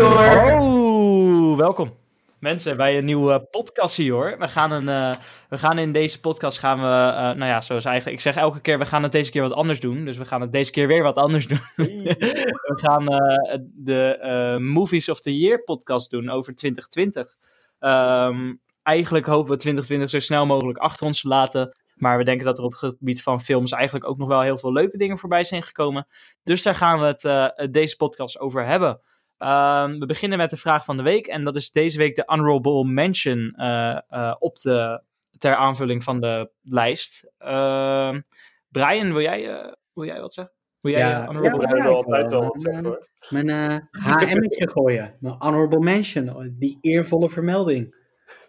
[0.00, 0.60] hoor.
[0.60, 1.94] Oh, welkom.
[2.38, 4.36] Mensen, bij een nieuwe podcast hier hoor.
[4.38, 5.18] We gaan, een, eh,
[5.48, 8.60] we gaan in deze podcast gaan we, eh, nou ja, zoals eigenlijk, ik zeg elke
[8.60, 10.04] keer, we gaan het deze keer wat anders doen.
[10.04, 11.60] Dus we gaan het deze keer weer wat anders doen.
[11.76, 17.36] we gaan eh, de eh, Movies of the Year podcast doen over 2020.
[17.78, 21.76] Ehm, eigenlijk hopen we 2020 zo snel mogelijk achter ons te laten.
[21.94, 24.58] Maar we denken dat er op het gebied van films eigenlijk ook nog wel heel
[24.58, 26.06] veel leuke dingen voorbij zijn gekomen.
[26.44, 29.00] Dus daar gaan we het eh, deze podcast over hebben.
[29.38, 31.26] Ehm, we beginnen met de vraag van de week.
[31.26, 35.02] En dat is deze week de honorable mention eh, eh, op de,
[35.38, 37.30] ter aanvulling van de lijst.
[37.38, 38.20] Ehm,
[38.68, 40.54] Brian, wil jij, eh, wil jij wat zeggen?
[40.80, 43.08] Wil jij Ja, honorable ja, wel wil, wat zeggen hoor.
[43.28, 45.16] Mijn eh HM'tje gooien.
[45.20, 46.54] Mijn honorable mention.
[46.58, 47.94] Die eervolle vermelding.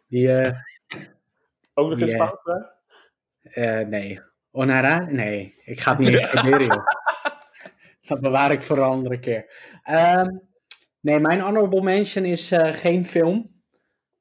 [0.08, 0.59] Die, eh,
[1.73, 2.59] Ook nog eens fout, hè?
[3.50, 4.22] eh, nee.
[4.52, 5.06] Onara?
[5.09, 6.86] Nee, ik ga het niet eens proberen, joh.
[8.08, 9.53] Dat bewaar ik voor een andere keer.
[9.84, 10.30] Ehm,
[11.08, 13.50] nee, mijn honorable mention is eh, geen film.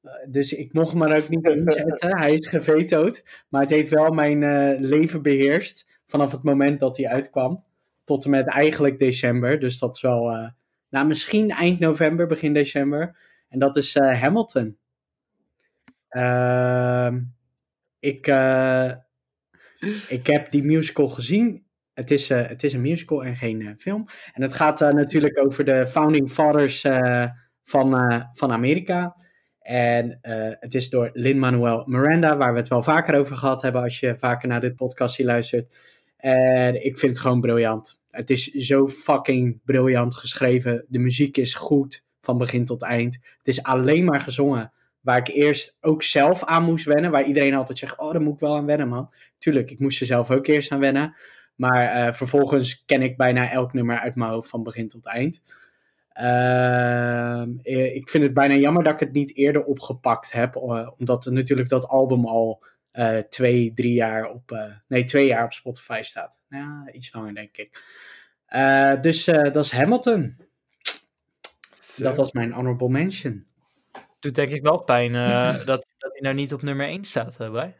[0.01, 2.17] Eh, dus ik mocht hem ook niet inzetten.
[2.17, 3.23] Hij is gevetood.
[3.49, 5.99] Maar het heeft wel mijn eh, leven beheerst.
[6.05, 7.63] Vanaf het moment dat hij uitkwam.
[8.03, 9.59] Tot en met eigenlijk december.
[9.59, 10.51] Dus dat is wel...
[10.89, 13.17] nou, misschien eind november, begin december.
[13.49, 14.77] En dat is Hamilton.
[16.09, 17.21] Ehm,
[17.99, 18.27] ik,
[20.07, 21.66] ik heb die musical gezien.
[21.97, 24.05] Het is, eh, het is een musical en geen eh, film.
[24.33, 26.85] En het gaat eh, natuurlijk over de founding fathers
[27.63, 29.15] van, van Amerika.
[29.59, 30.19] En
[30.59, 34.17] het is door Lin-Manuel Miranda, waar we het wel vaker over gehad hebben als je
[34.17, 35.75] vaker naar dit podcastje luistert.
[36.17, 38.01] En ik vind het gewoon briljant.
[38.09, 40.85] Het is zo fucking briljant geschreven.
[40.87, 43.17] De muziek is goed van begin tot eind.
[43.37, 44.71] Het is alleen maar gezongen.
[45.01, 47.11] Waar ik eerst ook zelf aan moest wennen.
[47.11, 49.13] Waar iedereen altijd zegt: Oh, daar moet ik wel aan wennen, man.
[49.37, 51.15] Tuurlijk, ik moest er zelf ook eerst aan wennen.
[51.57, 55.41] Maar eh, vervolgens ken ik bijna elk nummer uit mijn hoofd van begin tot eind.
[56.09, 60.55] Ehm, eh, ik vind het bijna jammer dat ik het niet eerder opgepakt heb.
[60.55, 62.63] eh, omdat natuurlijk dat album al
[63.29, 64.57] twee, drie jaar op.
[64.87, 66.41] nee, twee jaar op Spotify staat.
[66.49, 67.81] Ja, iets langer, denk ik.
[69.01, 70.35] Dus dat is Hamilton.
[71.97, 73.45] Dat was mijn honorable mention.
[74.19, 75.13] Doet denk ik wel pijn
[75.65, 77.73] dat, dat hij nou niet op nummer 1 staat, hè?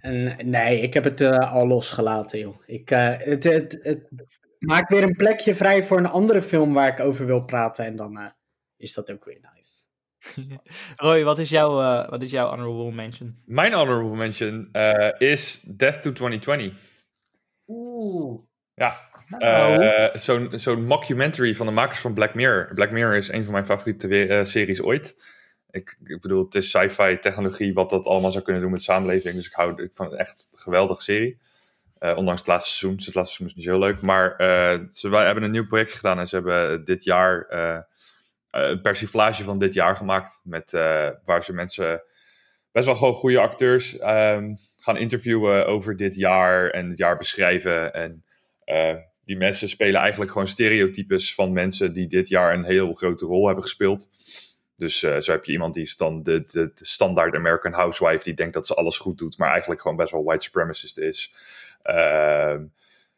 [0.00, 2.56] En, nee, ik heb het eh, al losgelaten, joh.
[2.66, 4.08] Ik, eh, het, het, het
[4.58, 7.84] maakt weer een plekje vrij voor een andere film waar ik over wil praten.
[7.84, 8.26] En dan eh,
[8.76, 9.78] is dat ook weer nice.
[10.96, 13.42] Roy, wat is, jouw, eh, wat is jouw honorable mention?
[13.44, 16.72] Mijn honorable mention eh, is Death to 2020.
[17.66, 18.40] Oeh.
[18.74, 18.92] Ja,
[19.38, 19.84] Nou.
[19.84, 22.70] eh, zo'n zo'n mockumentary van de makers van Black Mirror.
[22.74, 25.16] Black Mirror is een van mijn favoriete eh, series ooit.
[25.70, 29.34] Ik, ik bedoel, het is sci-fi technologie, wat dat allemaal zou kunnen doen met samenleving.
[29.34, 31.38] Dus ik, hou, ik het echt een geweldige serie.
[31.98, 32.96] Eh, ondanks het laatste seizoen.
[32.96, 34.02] Dus het laatste seizoen is niet zo leuk.
[34.02, 37.78] Maar eh, ze wij hebben een nieuw project gedaan en ze hebben dit jaar eh,
[38.50, 40.40] een persiflage van dit jaar gemaakt.
[40.44, 40.70] Met,
[41.24, 42.02] waar ze mensen,
[42.72, 47.94] best wel gewoon goede acteurs, ehm, gaan interviewen over dit jaar en het jaar beschrijven.
[47.94, 48.24] En
[49.24, 53.46] die mensen spelen eigenlijk gewoon stereotypes van mensen die dit jaar een heel grote rol
[53.46, 54.08] hebben gespeeld.
[54.80, 58.34] Dus eh, zo heb je iemand die is dan de, de, standaard American housewife die
[58.34, 61.34] denkt dat ze alles goed doet, maar eigenlijk gewoon best wel white supremacist is.
[61.82, 62.64] Ehm,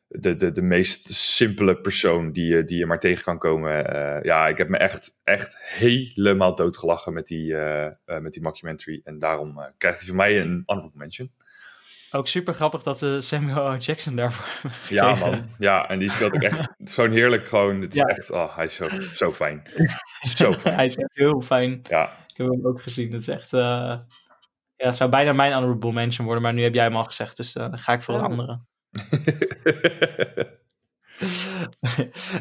[0.06, 3.86] de, de, de meest simpele persoon die je, die je maar tegen kan komen.
[3.86, 9.00] Eh, ja, ik heb me echt, echt helemaal doodgelachen met die, eh, met die mockumentary.
[9.04, 11.30] En daarom krijgt hij van mij een honorable mention.
[12.14, 13.76] Ook super grappig dat uh, Samuel L.
[13.76, 15.44] Jackson daarvoor Ja, man.
[15.58, 17.80] Ja, en die speelt ook echt zo'n heerlijk gewoon.
[17.80, 18.06] Het is Ja.
[18.06, 19.62] echt, oh, hij is zo, zo fijn.
[20.36, 20.74] Zo fijn.
[20.74, 21.80] Hij is echt heel fijn.
[21.88, 23.12] Ja, Ik heb hem ook gezien.
[23.12, 23.52] Het is echt...
[23.52, 23.94] eh,
[24.76, 27.56] Ja, zou bijna mijn honorable mention worden, maar nu heb jij hem al gezegd, dus
[27.56, 28.26] eh, dan ga ik voor een Oh.
[28.30, 28.60] andere.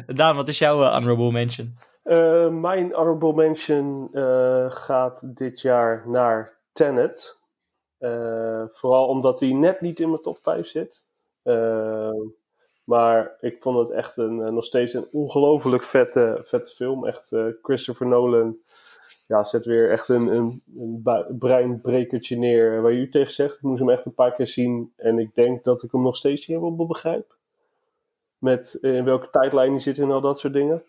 [0.06, 1.78] Daan, wat is jouw eh, honorable mention?
[2.02, 7.40] Eh, mijn honorable mention eh, gaat dit jaar naar Tenet.
[8.02, 11.02] Eh, vooral omdat hij net niet in mijn top 5 zit.
[11.42, 12.20] Eh,
[12.84, 17.06] maar ik vond het echt een, eh, nog steeds een ongelooflijk vette, vette film.
[17.06, 18.56] Echt Christopher Nolan
[19.26, 21.02] ja, zet weer echt een, een, een
[21.38, 22.82] breinbrekertje neer.
[22.82, 24.92] Waar u tegen zegt, ik moest hem echt een paar keer zien.
[24.96, 27.36] En ik denk dat ik hem nog steeds helemaal begrijp.
[28.38, 30.82] Met in welke tijdlijn hij zit en al dat soort dingen.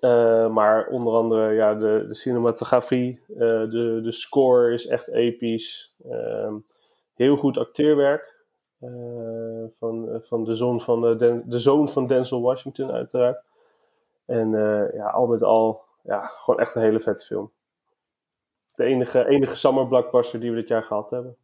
[0.00, 5.94] Eh, maar onder andere ja, de, de cinematografie, eh, de, de score is echt episch.
[6.10, 6.54] Ehm,
[7.14, 8.32] heel goed acteerwerk.
[8.80, 8.90] eh,
[9.78, 13.42] van, van, de, zoon van de, Den- de zoon van Denzel Washington uiteraard.
[14.26, 14.50] En
[14.94, 17.50] ja, al met al, ja, gewoon echt een hele vette film.
[18.74, 21.36] De enige, enige summer blockbuster die we dit jaar gehad hebben.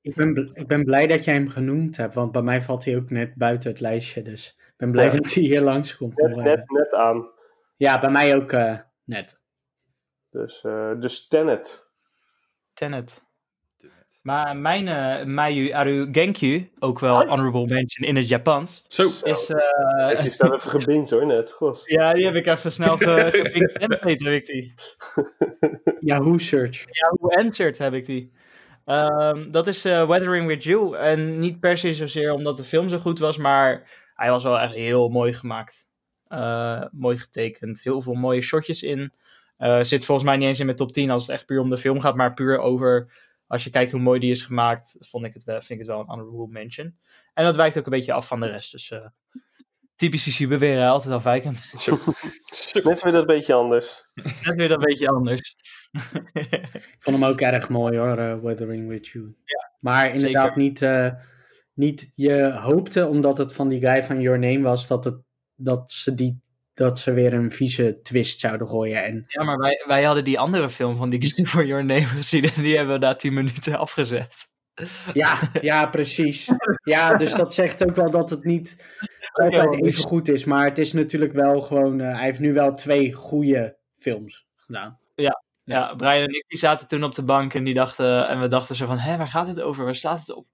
[0.00, 2.96] Ik ben, ik ben blij dat jij hem genoemd hebt, want bij mij valt hij
[2.96, 4.22] ook net buiten het lijstje.
[4.22, 5.10] Dus ik ben blij Ja.
[5.10, 6.16] dat hij hier langskomt.
[6.16, 7.26] Net, net, net aan.
[7.82, 9.42] Ja, bij mij ook, eh, net.
[10.30, 11.86] Dus, eh dus Tenet.
[12.74, 13.22] Tenet.
[14.22, 19.02] Maar mijn uh, Mayu Aru Genkyu, ook wel honorable mention in het Japans, Zo.
[19.02, 19.50] is...
[19.50, 21.52] eh, Heb je staan even gebinkt hoor, net.
[21.52, 21.82] Gos.
[21.96, 23.74] ja, die heb ik even snel ge- gepinkt.
[23.74, 24.74] Translate heb ik die.
[26.10, 26.84] Yahoo Search.
[26.90, 28.32] Yahoo Answered heb ik die.
[28.84, 30.96] Ehm, dat is eh, Weathering With You.
[30.96, 34.58] En niet per se zozeer omdat de film zo goed was, maar hij was wel
[34.58, 35.86] echt heel mooi gemaakt.
[36.32, 37.82] Eh, mooi getekend.
[37.82, 39.12] Heel veel mooie shotjes in.
[39.56, 41.70] Eh, zit volgens mij niet eens in mijn top 10 als het echt puur om
[41.70, 43.12] de film gaat, maar puur over...
[43.46, 45.86] Als je kijkt hoe mooi die is gemaakt, vond ik het wel, vind ik het
[45.86, 46.96] wel een honorable mention.
[47.34, 48.72] En dat wijkt ook een beetje af van de rest.
[48.72, 49.06] Dus eh
[49.96, 51.72] typisch is beweren, altijd afwijkend.
[52.84, 54.04] Net weer dat beetje anders.
[54.44, 55.56] Net weer dat beetje anders.
[56.32, 59.34] Ik vond hem ook erg mooi hoor, Weathering With You.
[59.44, 60.62] Ja, maar inderdaad zeker.
[60.62, 61.12] niet, eh,
[61.74, 65.16] niet, je hoopte omdat het van die guy van Your Name was, dat, het,
[65.62, 66.40] dat, ze, die,
[66.74, 69.04] dat ze weer een vieze twist zouden gooien.
[69.04, 72.06] En Ja, maar wij, wij hadden die andere film van die Game for Your Name
[72.06, 74.50] gezien en die hebben we na 10 minuten afgezet.
[75.12, 76.48] ja, ja, precies.
[76.84, 78.86] Ja, dus dat zegt ook wel dat het niet
[79.32, 80.44] altijd Ja, even goed is.
[80.44, 85.00] Maar het is natuurlijk wel gewoon, eh, hij heeft nu wel twee goede films gedaan.
[85.64, 88.48] Ja, Brian en ik die zaten toen op de bank en die dachten, en we
[88.48, 89.84] dachten zo van, hé, waar gaat het over?
[89.84, 90.46] Waar slaat het op?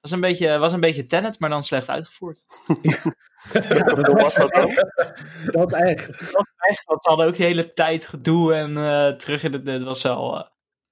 [0.00, 2.44] Was een beetje, was een beetje Tenet, maar dan slecht uitgevoerd.
[3.52, 4.70] Ja, dat was was dat dan?
[5.60, 6.08] dat echt.
[6.56, 9.82] Echt, want ze hadden ook de hele tijd gedoe en eh, terug in het, het
[9.82, 10.44] was wel, eh,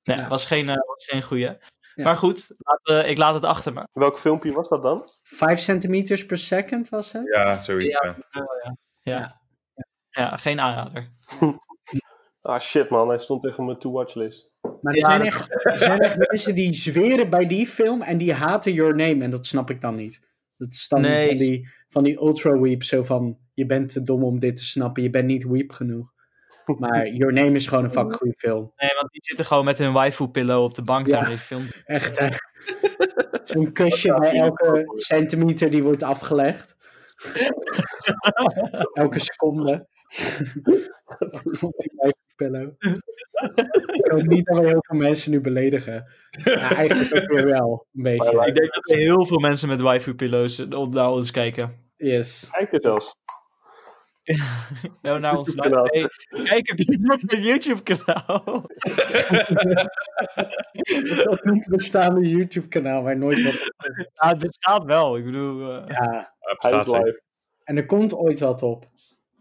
[0.02, 0.28] nee, Ja.
[0.28, 1.44] was geen, eh, was geen goeie.
[1.44, 1.58] Ja.
[1.94, 3.88] Maar goed, laat, eh, ik laat het achter me.
[3.92, 5.08] Welk filmpje was dat dan?
[5.22, 7.34] 5 centimeters per second was het?
[7.34, 7.98] Ja, zoiets.
[8.00, 8.16] Ja.
[8.30, 8.76] ja.
[9.02, 9.40] Ja.
[10.10, 11.12] Ja, geen aanrader.
[12.48, 14.52] Ah shit man, hij stond tegen mijn to-watch-list.
[14.60, 18.02] Maar er Ja, zijn, dat- echt, er zijn echt mensen die zweren bij die film
[18.02, 19.24] en die haten Your Name.
[19.24, 20.20] En dat snap ik dan niet.
[20.56, 21.28] Dat is dan Nee.
[21.28, 22.82] van die, van die ultra weep.
[22.82, 25.02] Zo van, je bent te dom om dit te snappen.
[25.02, 26.12] Je bent niet weep genoeg.
[26.78, 28.72] Maar Your Name is gewoon een fucking goede film.
[28.76, 31.12] Nee, want die zitten gewoon met hun waifu-pillow op de bank Ja.
[31.12, 31.64] daar deze film.
[31.84, 32.28] Echt, hè.
[33.44, 36.76] Zo'n kusje bij elke centimeter die wordt afgelegd.
[38.92, 39.86] elke seconde.
[41.60, 41.92] Op die
[42.38, 42.72] wijfpillow.
[43.94, 46.06] Ik hoop niet dat we heel veel mensen nu beledigen.
[46.44, 48.46] Ja, eigenlijk ook weer wel, een beetje.
[48.46, 51.86] Ik denk dat er heel veel mensen met waifu-pillows op naar ons kijken.
[51.96, 52.48] Yes.
[52.50, 53.16] Kijk er zelfs.
[55.02, 55.84] Nou, naar ons YouTube-kanaal.
[55.84, 56.08] Hey,
[56.44, 56.78] kijk op
[57.30, 58.42] je YouTube-kanaal.
[61.24, 63.72] Dat niet bestaande YouTube-kanaal waar nooit wat
[64.14, 65.16] Ja, het bestaat wel.
[65.16, 67.22] Ik bedoel, eh, Ja, Ja, Hij bestaat live.
[67.64, 68.88] en er komt ooit wat op.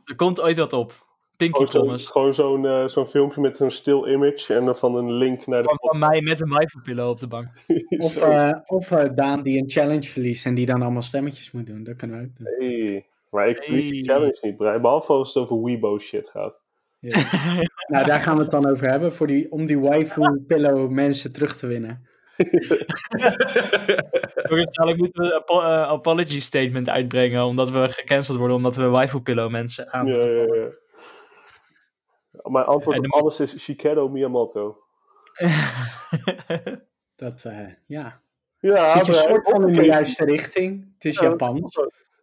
[0.03, 1.05] er komt ooit wat op.
[1.37, 2.11] Pinky Gewoon zo'n Promise.
[2.11, 5.61] gewoon zo'n eh, zo'n filmpje met zo'n still image en dan van een link naar
[5.61, 7.47] de Van, van mij met een waifu-pillow op de bank.
[7.97, 11.65] Of, eh, of eh, Daan die een challenge verliest en die dan allemaal stemmetjes moet
[11.65, 11.83] doen.
[11.83, 12.47] Dat kunnen we ook doen.
[12.69, 13.05] Hey.
[13.29, 14.81] Maar ik verlies die challenge niet, Brian.
[14.81, 16.55] Behalve als het over Weibo shit gaat.
[16.99, 17.17] Ja.
[17.91, 19.13] nou, daar gaan we het dan over hebben.
[19.13, 22.07] Voor die, om die waifu pillow mensen terug te winnen.
[24.49, 27.43] Waarschijnlijk moeten we een apo- apology statement uitbrengen.
[27.45, 30.05] Omdat we gecanceld worden omdat we waifu-pillow mensen aan.
[30.07, 30.67] Ja, ja, ja.
[32.49, 34.77] Mijn antwoord op alles is Shigeru Miyamoto.
[37.15, 38.21] Dat, eh, ja.
[38.59, 40.91] Ja, Zit je Brian, soort van in de juiste richting.
[40.93, 41.71] Het is Ja, Japan.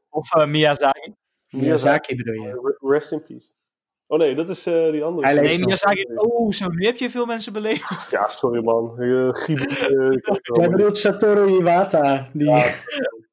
[0.08, 1.14] of eh, Miyazaki.
[1.50, 2.76] Miyazaki bedoel je.
[2.80, 3.46] Re- Rest in peace.
[4.06, 5.26] Oh nee, dat is eh, die andere.
[5.26, 5.58] Hij Nee.
[5.58, 6.04] Miyazaki.
[6.14, 8.10] Oh, zo, nu heb je veel mensen beledigd.
[8.10, 8.94] Ja, sorry man.
[8.98, 12.28] Uh, eh, Jij bedoelt Satoru Iwata.
[12.32, 12.48] Die...
[12.48, 12.64] Ja.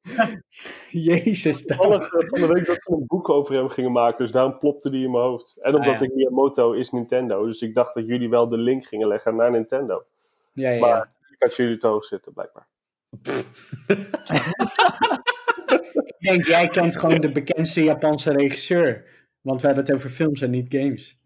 [0.90, 1.66] Jezus.
[1.66, 4.58] Toevallig eh, van de week dat ze een boek over hem gingen maken, dus daarom
[4.58, 5.56] plopte die in mijn hoofd.
[5.60, 6.04] En omdat Ah, ja.
[6.06, 9.50] ik Miyamoto is Nintendo, dus ik dacht dat jullie wel de link gingen leggen naar
[9.50, 10.04] Nintendo.
[10.52, 10.80] Ja, ja, ja.
[10.80, 12.68] Maar ik had jullie te hoog zitten, blijkbaar.
[16.18, 19.04] Ik denk, jij kent gewoon de bekendste Japanse regisseur.
[19.40, 21.18] Want we hebben het over films en niet games.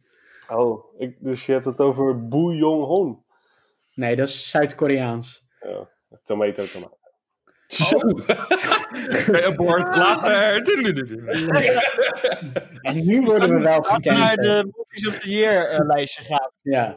[0.50, 3.24] Oh, ik, dus je hebt het over Boo Jong-hon.
[3.94, 5.44] Nee, dat is Zuid-Koreaans.
[5.60, 5.88] Ja,
[6.22, 6.96] tomato, tomato.
[7.66, 7.98] Zo.
[9.30, 9.96] Bij abort.
[9.96, 10.62] Later.
[12.82, 14.42] En nu worden we wel Laten we naar gekend.
[14.42, 16.50] de Movies of the Year lijstje gaan.
[16.62, 16.96] Ja.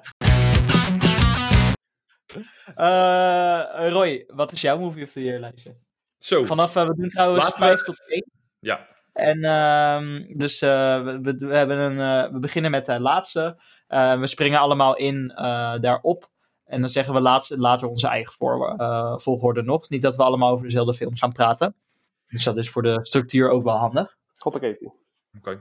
[2.75, 5.75] Eh, Roy, wat is jouw Movie of the Year lijstje?
[6.17, 6.45] Zo.
[6.45, 8.31] Vanaf, eh, we doen trouwens we- 5 tot 1.
[8.59, 8.87] Ja.
[9.13, 13.59] En ehm, dus eh, we, hebben een, eh, we beginnen met de laatste.
[13.87, 16.29] Eh, we springen allemaal in eh, daarop.
[16.69, 19.89] En dan zeggen we laatst, later onze eigen voor, eh, volgorde nog.
[19.89, 21.75] Niet dat we allemaal over dezelfde film gaan praten.
[22.27, 24.17] Dus dat is voor de structuur ook wel handig.
[24.37, 24.77] Hoppakee.
[25.37, 25.51] Oké.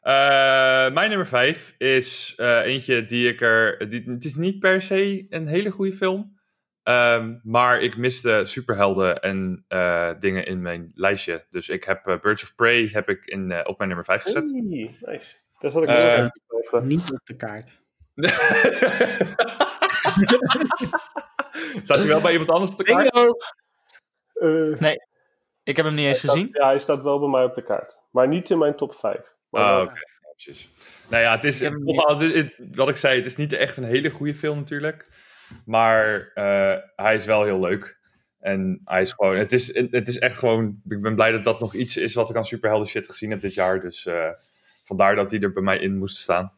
[0.00, 3.88] Eh, mijn nummer 5 is eh, eentje die ik er.
[3.88, 6.36] Die, het is niet per se een hele goede film.
[6.82, 11.46] Ehm, maar ik miste superhelden en eh, dingen in mijn lijstje.
[11.50, 14.50] Dus ik heb Birds of Prey heb ik in, eh, op mijn nummer 5 gezet.
[14.50, 14.60] Hey,
[15.00, 15.34] nice.
[15.58, 16.82] Daar zat ik.
[16.82, 17.80] Niet op de kaart.
[21.82, 23.10] Staat hij wel bij iemand anders op de kaart?
[23.12, 23.36] Bingo!
[24.32, 24.92] Eh,
[25.62, 26.48] Ik heb hem niet eens staat- gezien.
[26.52, 28.02] ja, hij staat wel bij mij op de kaart.
[28.10, 29.34] Maar niet in mijn top 5.
[29.50, 29.92] Maar Ah, oké.
[30.36, 30.52] Ja.
[31.10, 33.84] Nou ja, het is, Ik het- het- wat ik zei, het is niet echt een
[33.84, 35.08] hele goede film natuurlijk.
[35.64, 37.98] Maar eh, hij is wel heel leuk.
[38.40, 41.60] En hij is gewoon, het is, het is echt gewoon, ik ben blij dat dat
[41.60, 43.80] nog iets is wat ik aan superhelden shit gezien heb dit jaar.
[43.80, 44.28] Dus eh,
[44.84, 46.52] vandaar dat hij er bij mij in moest staan.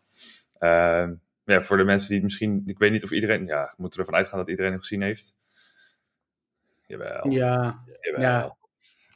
[0.59, 1.15] Ehm,
[1.55, 3.99] ja, voor de mensen die het misschien, ik weet niet of iedereen, ja, ik moet
[3.99, 5.37] ervan uitgaan dat iedereen hem gezien heeft.
[6.87, 7.31] Jawel.
[7.31, 8.21] Ja, Jawel.
[8.21, 8.57] Ja.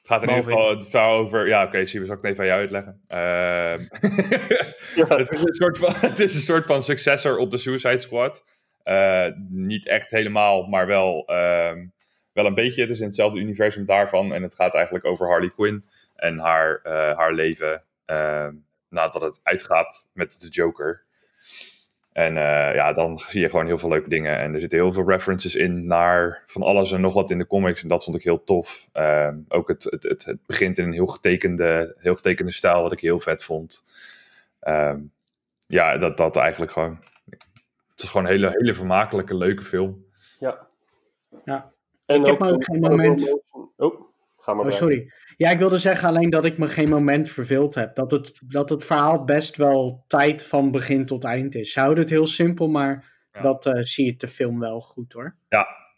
[0.02, 1.48] Het gaat er in ieder geval het verhaal over.
[1.48, 3.00] Ja, oké, zie we zal ik het even aan jou uitleggen.
[3.06, 3.80] Ehm,
[5.08, 5.16] Ja.
[5.16, 8.44] het, is een soort van, het is een soort van successor op de Suicide Squad.
[8.82, 11.86] Eh, niet echt helemaal, maar wel, ehm,
[12.32, 12.80] wel een beetje.
[12.80, 14.32] Het is in hetzelfde universum daarvan.
[14.32, 15.84] En het gaat eigenlijk over Harley Quinn
[16.16, 18.54] en haar, eh, haar leven ehm,
[18.88, 21.04] nadat het uitgaat met de Joker.
[22.12, 24.38] En eh, ja, dan zie je gewoon heel veel leuke dingen.
[24.38, 27.46] En er zitten heel veel references in naar van alles en nog wat in de
[27.46, 27.82] comics.
[27.82, 28.88] En dat vond ik heel tof.
[28.92, 32.92] Ehm, ook het, het, het, het begint in een heel getekende, heel getekende stijl, wat
[32.92, 33.84] ik heel vet vond.
[34.60, 34.98] Ehm,
[35.66, 36.98] ja, dat, dat eigenlijk gewoon.
[37.90, 40.04] Het is gewoon een hele, hele vermakelijke, leuke film.
[40.38, 40.66] ja.
[41.44, 41.72] Ja.
[42.06, 43.40] En Ik heb maar ook een geen moment-
[43.76, 44.00] Oh,
[44.36, 44.78] ga maar Oh, bij.
[44.78, 45.12] sorry.
[45.36, 47.94] Ja, ik wilde zeggen alleen dat ik me geen moment verveeld heb.
[47.94, 51.72] Dat het, dat het verhaal best wel tijd van begin tot eind is.
[51.72, 53.40] Ze houden het heel simpel, maar Ja.
[53.40, 55.36] dat eh, zie je de film wel goed hoor.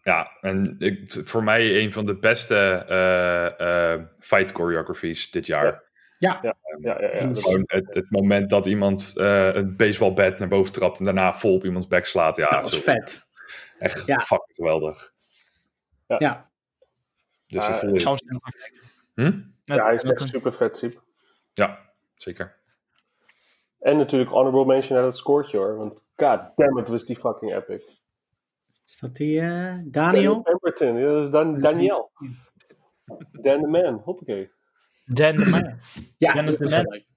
[0.03, 2.55] Ja, en ik, voor mij een van de beste
[2.89, 5.83] eh, eh, fight choreographies dit jaar.
[6.19, 7.31] Ja, Ja, ja, ja.
[7.67, 11.65] het, het moment dat iemand eh, een baseballbat naar boven trapt en daarna vol op
[11.65, 12.37] iemands bek slaat.
[12.37, 13.27] Ja, dat was vet.
[13.79, 14.19] Echt Ja.
[14.19, 15.13] fucking geweldig.
[16.07, 16.51] Ja,
[17.47, 18.93] Dus vond Ik ik- zal snel gaan kijken.
[19.15, 19.41] Hm?
[19.65, 21.03] ja, hij is echt super vet, Siep.
[21.53, 22.57] Ja, zeker.
[23.79, 25.77] En natuurlijk honorable mention uit het scoortje hoor.
[25.77, 27.83] Want god damn it was die fucking epic.
[28.87, 30.43] is dat die eh, Daniel?
[30.43, 32.11] Pemberton, ja, dat is Dan, Daniel.
[33.31, 34.51] Dan the man, hoppakee.
[35.05, 35.79] Dan de Man.
[36.19, 36.93] Ja, Dennis dat de is Man.
[36.93, 37.13] leuk.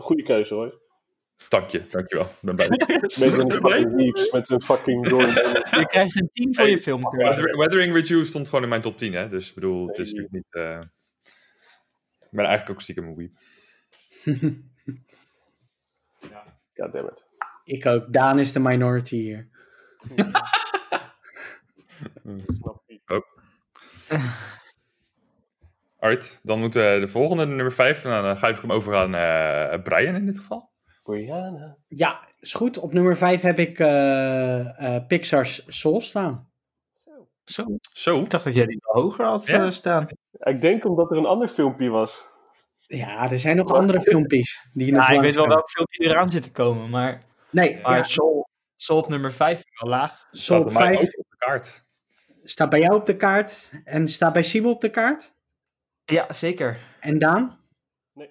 [0.00, 0.80] Goede keuze hoor.
[1.48, 2.24] Dank je, dankjewel.
[2.24, 2.68] Ik ben blij.
[2.68, 5.22] Beetje van die fucking Reeves met een fucking door.
[5.22, 7.02] Je krijgt een 10 voor je film.
[7.16, 9.28] Weather- Weathering with You stond gewoon in mijn top 10, hè?
[9.28, 10.46] Dus ik bedoel, het is natuurlijk niet.
[10.50, 10.78] eh,
[12.20, 13.32] Ik ben eigenlijk ook stiekem een weep.
[16.74, 17.24] God damn it.
[17.64, 18.12] Ik ook.
[18.12, 19.48] Daan is de minority hier.
[23.06, 23.24] Je.
[25.98, 28.04] Alright, dan moeten we de volgende, nummer 5.
[28.04, 30.69] Nou, dan ga ik hem over aan eh, Brian in dit geval.
[31.88, 32.78] Ja, is goed.
[32.78, 36.48] Op nummer 5 heb ik eh, eh, Pixar's Soul staan.
[37.44, 37.64] Zo.
[37.92, 38.20] Zo.
[38.20, 39.64] Ik dacht dat jij die hoger had Ja.
[39.64, 40.06] eh, staan.
[40.38, 42.26] Ik denk omdat er een ander filmpje was.
[42.78, 46.28] Ja, er zijn nog andere filmpjes die nog Ja, ik weet wel welk filmpje eraan
[46.28, 50.28] zit te komen, maar, Nee, maar ja, Soul, Soul op nummer 5 wel laag.
[50.32, 51.84] Soul Staat op bij mij 5 ook op de kaart.
[52.44, 53.72] staat bij jou op de kaart.
[53.84, 55.32] En staat bij Siebel op de kaart.
[56.04, 56.78] Ja, zeker.
[57.00, 57.58] En Daan?
[58.12, 58.30] Nee.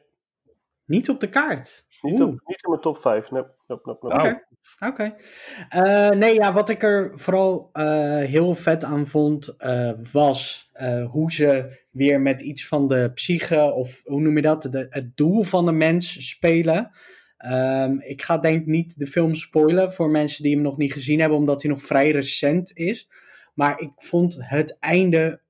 [0.85, 1.85] Niet op de kaart.
[2.01, 3.31] Niet, op, niet in mijn top 5.
[3.31, 4.15] Nope, nope, nope, nope.
[4.15, 4.47] Oké.
[4.79, 5.15] Oké.
[5.69, 11.05] Eh, nee, ja, wat ik er vooral eh, heel vet aan vond, eh, was eh,
[11.05, 15.17] hoe ze weer met iets van de psyche, of hoe noem je dat, de, het
[15.17, 16.91] doel van de mens spelen.
[17.37, 20.93] Ehm, ik ga denk ik niet de film spoilen voor mensen die hem nog niet
[20.93, 23.09] gezien hebben, omdat hij nog vrij recent is.
[23.53, 25.41] Maar ik vond het einde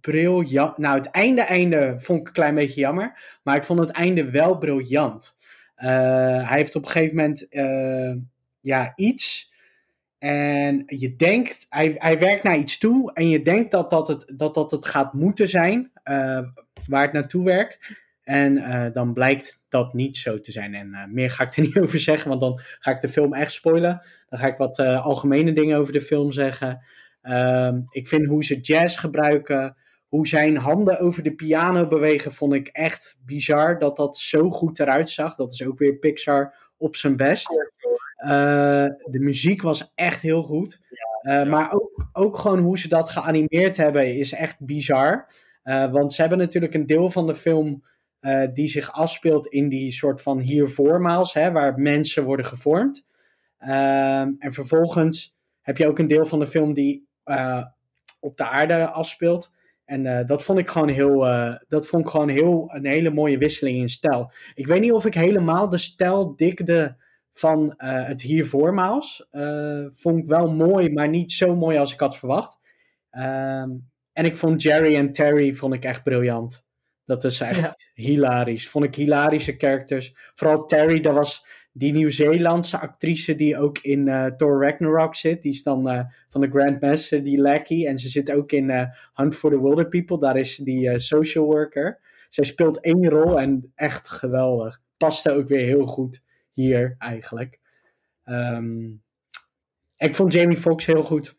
[0.00, 0.78] briljant.
[0.78, 3.38] Nou, het einde, einde vond ik een klein beetje jammer.
[3.42, 5.36] Maar ik vond het einde wel briljant.
[5.84, 8.14] Eh, hij heeft op een gegeven moment eh,
[8.60, 9.52] ja, iets.
[10.18, 13.12] En je denkt, hij, hij werkt naar iets toe.
[13.12, 15.90] En je denkt dat dat het, dat dat het gaat moeten zijn.
[16.02, 16.40] eh,
[16.86, 18.02] waar het naartoe werkt.
[18.22, 20.74] En dan blijkt dat niet zo te zijn.
[20.74, 23.52] En meer ga ik er niet over zeggen, want dan ga ik de film echt
[23.52, 24.02] spoilen.
[24.28, 26.84] Dan ga ik wat algemene dingen over de film zeggen.
[27.22, 29.76] Ehm, ik vind hoe ze jazz gebruiken,
[30.14, 34.78] hoe zijn handen over de piano bewegen, vond ik echt bizar dat dat zo goed
[34.80, 35.34] eruit zag.
[35.34, 37.48] Dat is ook weer Pixar op zijn best.
[38.16, 40.80] Eh, de muziek was echt heel goed.
[41.20, 45.26] Eh, Maar ook, ook gewoon hoe ze dat geanimeerd hebben is echt bizar.
[45.62, 47.84] Eh, want ze hebben natuurlijk een deel van de film
[48.52, 53.06] die zich afspeelt in die soort van hiervoormaals, hè, waar mensen worden gevormd.
[53.58, 57.08] Ehm, en vervolgens heb je ook een deel van de film die
[58.20, 59.52] op de aarde afspeelt.
[59.84, 63.10] En eh, dat vond ik gewoon heel, eh, dat vond ik gewoon heel een hele
[63.10, 64.30] mooie wisseling in stijl.
[64.54, 66.96] Ik weet niet of ik helemaal de stijl dikde
[67.32, 69.26] van eh, het hiervoormaals.
[69.94, 72.58] Vond ik wel mooi, maar niet zo mooi als ik had verwacht.
[73.10, 73.70] Ehm,
[74.12, 76.64] en ik vond Jerry en Terry vond ik echt briljant.
[77.04, 77.76] Dat is echt Ja.
[77.94, 78.68] hilarisch.
[78.68, 80.12] Vond ik hilarische characters.
[80.34, 85.42] Vooral Terry, dat was die Nieuw-Zeelandse actrice die ook in eh, Thor Ragnarok zit.
[85.42, 87.86] Die is dan eh, van de Grandmaster, die Lackey.
[87.86, 90.18] En ze zit ook in eh, Hunt for the Wilder People.
[90.18, 92.00] Daar is die eh, social worker.
[92.28, 94.80] Zij speelt één rol en echt geweldig.
[94.96, 97.60] Paste ook weer heel goed hier eigenlijk.
[98.24, 98.90] Ehm,
[99.96, 101.36] ik vond Jamie Foxx heel goed.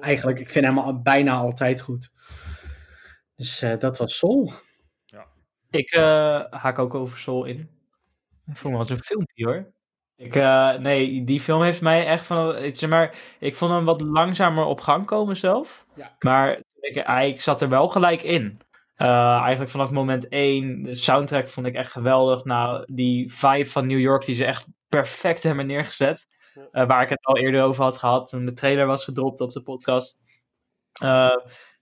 [0.00, 2.10] Eigenlijk, ik vind hem al, bijna altijd goed.
[3.36, 4.52] Dus eh, dat was Soul.
[5.70, 7.77] Ik eh, haak ook over Soul in.
[8.50, 9.72] Ik vond het was een filmpje hoor.
[10.18, 12.56] Ik, eh, nee, die film heeft mij echt van.
[12.56, 15.86] ik Zeg maar, ik vond hem wat langzamer op gang komen zelf.
[15.94, 16.16] Ja.
[16.18, 18.60] Maar ik, ah, ik zat er wel gelijk in.
[18.94, 20.82] Eh, eigenlijk vanaf moment 1.
[20.82, 22.44] De soundtrack vond ik echt geweldig.
[22.44, 26.26] Nou, die vibe van New York die ze echt perfect hebben neergezet.
[26.72, 29.52] Eh, waar ik het al eerder over had gehad toen de trailer was gedropt op
[29.52, 30.22] de podcast.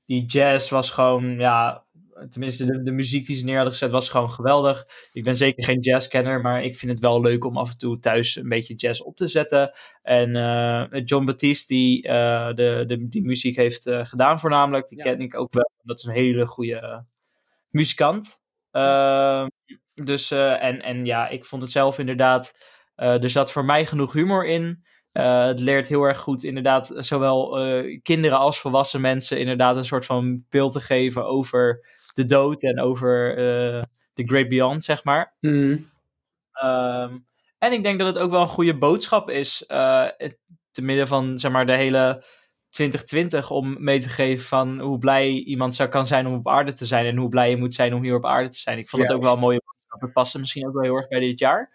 [0.06, 1.85] Die jazz was gewoon, ja,
[2.30, 4.86] tenminste de, de muziek die ze neer hadden gezet was gewoon geweldig.
[5.12, 7.98] Ik ben zeker geen jazzkenner, maar ik vind het wel leuk om af en toe
[7.98, 9.72] thuis een beetje jazz op te zetten.
[10.02, 14.98] En eh, John Baptiste, die eh, de, de, die muziek heeft eh, gedaan voornamelijk, die
[14.98, 15.04] Ja.
[15.04, 15.70] ken ik ook wel.
[15.82, 17.04] Dat is een hele goede
[17.70, 18.40] muzikant.
[18.70, 19.46] Ehm,
[19.94, 22.54] dus, en, en ja, ik vond het zelf inderdaad,
[22.94, 24.84] er zat voor mij genoeg humor in.
[25.12, 27.58] Het leert heel erg goed inderdaad zowel
[28.02, 31.84] kinderen als volwassen mensen inderdaad een soort van beeld te geven over
[32.16, 33.82] de dood en over eh
[34.12, 35.34] the great beyond, zeg maar.
[35.40, 35.90] Mm,
[36.52, 37.18] Ehm,
[37.58, 40.38] en ik denk dat het ook wel een goede boodschap is, eh, het-
[40.70, 42.24] te midden van zeg maar de hele
[42.70, 46.72] 2020, om mee te geven van hoe blij iemand zou kan zijn om op aarde
[46.72, 48.78] te zijn en hoe blij je moet zijn om hier op aarde te zijn.
[48.78, 50.00] Ik vond het ook wel een mooie boodschap.
[50.00, 51.72] Het paste misschien ook wel heel erg bij dit jaar.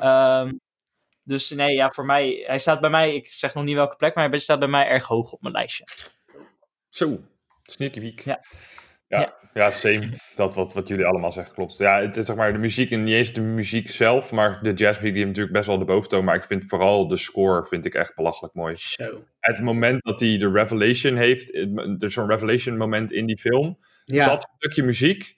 [0.00, 0.52] Ehm,
[1.22, 4.14] dus nee, ja, voor mij, hij staat bij mij, ik zeg nog niet welke plek,
[4.14, 5.84] maar hij staat bij mij erg hoog op mijn lijstje.
[6.88, 7.18] Zo,
[7.62, 8.20] sneaky week.
[8.24, 8.40] Ja.
[9.08, 9.34] Ja, Ja.
[9.54, 9.70] ja.
[9.70, 10.10] same.
[10.34, 11.76] Dat wat, wat jullie allemaal zeggen klopt.
[11.76, 14.72] Ja, het is zeg maar de muziek en niet eens de muziek zelf, maar de
[14.72, 16.24] jazzmuziek die natuurlijk best wel de boventoon.
[16.24, 18.74] Maar ik vind vooral de score vind ik echt belachelijk mooi.
[18.76, 19.24] zo.
[19.40, 23.78] Het moment dat hij de revelation heeft, er is zo'n revelation moment in die film.
[24.04, 25.34] Ja, Dat stukje muziek,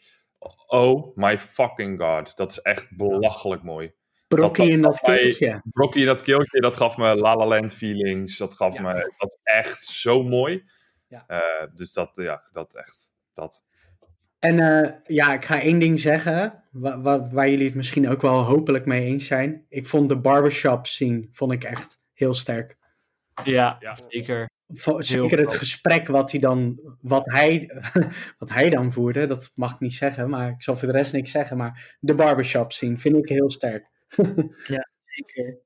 [0.67, 2.37] oh my fucking god.
[2.37, 3.93] Dat is echt belachelijk mooi.
[4.29, 5.63] brokkie in dat keeltje.
[5.73, 8.37] Rocky dat keeltje, dat gaf me La La Land feelings.
[8.37, 8.81] Dat gaf Ja.
[8.83, 10.65] me dat echt zo mooi.
[11.09, 11.25] Ja.
[11.27, 13.65] Eh, dus dat, ja, dat echt, dat.
[14.39, 18.21] En eh, ja, ik ga één ding zeggen, wa- wa- waar jullie het misschien ook
[18.23, 19.65] wel hopelijk mee eens zijn.
[19.69, 22.79] Ik vond de barbershop scene vond ik echt heel sterk.
[23.45, 23.97] Ja, Ja.
[24.09, 24.49] zeker.
[24.73, 27.71] Vo- Zeker het gesprek wat hij dan, wat hij,
[28.39, 31.13] wat hij dan voerde, dat mag ik niet zeggen, maar ik zal voor de rest
[31.13, 31.57] niks zeggen.
[31.57, 33.87] Maar de barbershop scene vind ik heel sterk.
[35.05, 35.59] Zeker.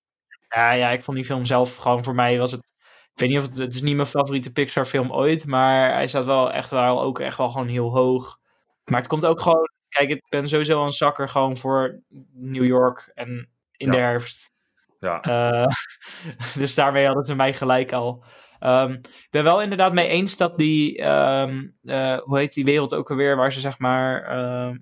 [0.49, 2.74] Ja, ja, ik vond die film zelf gewoon voor mij was het.
[3.15, 6.07] Ik weet niet of het, het is niet mijn favoriete Pixar film ooit, maar hij
[6.07, 8.39] staat wel echt wel ook echt wel gewoon heel hoog.
[8.85, 9.69] Maar het komt ook gewoon.
[9.89, 12.01] Kijk, ik ben sowieso een zakker gewoon voor
[12.33, 13.93] New York en in Ja.
[13.93, 14.53] de herfst.
[15.01, 15.67] Ja, Eh,
[16.61, 18.25] dus daarmee hadden ze mij gelijk al.
[18.59, 22.95] Ehm, ik ben wel inderdaad mee eens dat die, ehm, eh, hoe heet die wereld
[22.95, 24.77] ook alweer, waar ze zeg maar, ehm,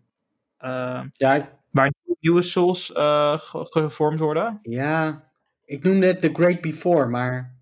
[0.58, 4.58] ehm, Ja, waar nieuwe souls eh, ge- gevormd worden.
[4.62, 5.24] ja,
[5.64, 7.54] ik noemde het The Great Before, maar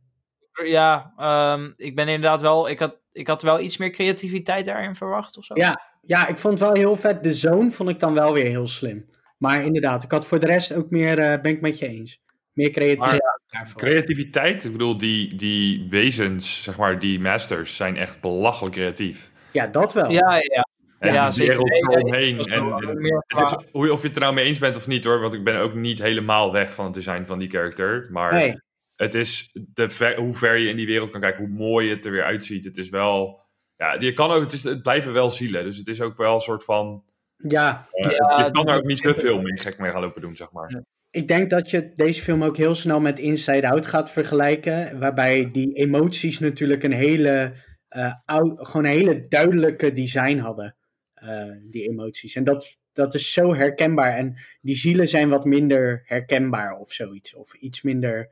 [0.64, 4.94] Ja, ehm, ik ben inderdaad wel, ik had, ik had wel iets meer creativiteit daarin
[4.94, 5.54] verwacht of zo.
[5.54, 5.80] Ja.
[6.02, 7.22] ja, ik vond het wel heel vet.
[7.22, 9.08] De zone vond ik dan wel weer heel slim.
[9.38, 12.20] Maar inderdaad, ik had voor de rest ook meer, eh, ben ik met je eens.
[12.52, 13.80] Meer creativiteit daarvoor.
[13.80, 14.64] creativiteit.
[14.64, 19.30] Ik bedoel, die, die wezens, zeg maar, die masters, zijn echt belachelijk creatief.
[19.52, 20.10] Ja, dat wel.
[20.10, 20.40] ja, ja.
[20.42, 20.68] ja.
[20.98, 21.62] En Ja, zeker.
[21.62, 22.38] wereld eromheen.
[22.38, 25.04] En, en het is, hoe, of je het er nou mee eens bent of niet
[25.04, 28.06] hoor, want ik ben ook niet helemaal weg van het design van die character.
[28.10, 28.60] Maar Nee.
[29.00, 32.04] Het is de ver- hoe ver je in die wereld kan kijken, hoe mooi het
[32.04, 32.64] er weer uitziet.
[32.64, 33.40] Het is wel,
[33.76, 35.64] ja, je kan ook, het, is, het blijven wel zielen.
[35.64, 37.04] Dus het is ook wel een soort van,
[37.36, 40.20] Ja, eh, Ja, je kan er ook niet te veel mee gek mee gaan lopen
[40.22, 40.70] doen, zeg maar.
[40.70, 40.82] Ja.
[41.10, 44.98] ik denk dat je deze film ook heel snel met Inside Out gaat vergelijken.
[44.98, 47.52] Waarbij die emoties natuurlijk een hele,
[47.88, 50.74] eh, gewoon een hele duidelijke design hadden.
[51.14, 52.34] eh, die emoties.
[52.34, 54.16] En dat, dat is zo herkenbaar.
[54.16, 57.34] En die zielen zijn wat minder herkenbaar of zoiets.
[57.34, 58.30] Of iets minder.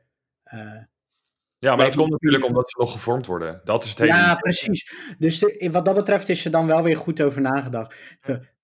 [1.59, 3.61] Ja, maar dat komt natuurlijk omdat ze nog gevormd worden.
[3.63, 4.11] Dat is het hele...
[4.11, 4.93] Ja, precies.
[5.17, 7.95] Dus de- wat dat betreft is er dan wel weer goed over nagedacht.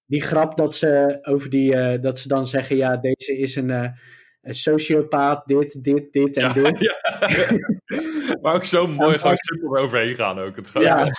[0.05, 3.69] Die grap dat ze over die, eh, dat ze dan zeggen, ja, deze is een,
[3.69, 3.93] eh, een
[4.53, 6.79] sociopaat, dit, dit, dit en Ja, dit.
[6.87, 6.95] ja.
[8.41, 10.55] Maar ook zo mooi, gewoon super overheen gaan ook.
[10.55, 11.11] Het Ja.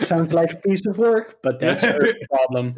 [0.00, 2.72] Sounds like a piece of work, but that's her problem.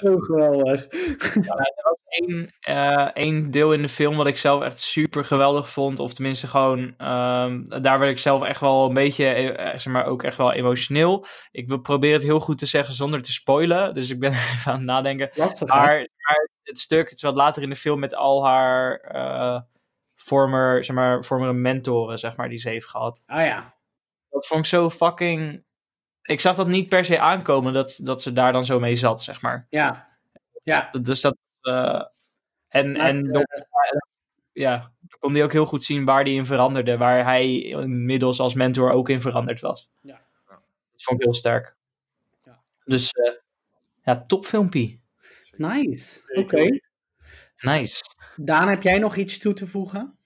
[0.00, 0.86] Zo geweldig.
[0.90, 5.70] er was één, eh, één deel in de film wat ik zelf echt super geweldig
[5.70, 5.98] vond.
[5.98, 10.06] Of tenminste gewoon, ehm, daar werd ik zelf echt wel een beetje, eh, zeg maar,
[10.06, 11.26] ook echt wel emotioneel.
[11.50, 13.94] Ik wil proberen het heel goed te zeggen zonder te spoilen.
[13.94, 15.30] Dus ik ben even aan het nadenken.
[15.34, 15.68] Lastig?
[15.68, 19.60] Maar, maar het stuk, het is wat later in de film met al haar eh
[20.14, 23.22] former, zeg maar, former mentoren, zeg maar, die ze heeft gehad.
[23.26, 23.74] Ah ja.
[24.30, 25.64] Dat vond ik zo fucking...
[26.22, 29.22] Ik zag dat niet per se aankomen dat, dat ze daar dan zo mee zat,
[29.22, 29.66] zeg maar.
[29.70, 30.08] Ja.
[30.62, 30.88] Ja.
[31.02, 31.36] Dus dat...
[31.60, 32.02] eh,
[32.68, 33.46] en Maar, en dan-
[34.52, 36.96] ja, dan kon hij ook heel goed zien waar hij in veranderde.
[36.96, 39.90] Waar hij inmiddels als mentor ook in veranderd was.
[40.00, 40.20] Ja.
[40.92, 41.76] Dat vond ik heel sterk.
[42.44, 42.60] Ja.
[42.84, 43.32] Dus eh,
[44.02, 45.04] ja, topfilmpie.
[45.56, 46.22] Nice.
[46.34, 46.78] Oké.
[47.60, 48.02] Nice.
[48.36, 50.18] Daan, heb jij nog iets toe te voegen?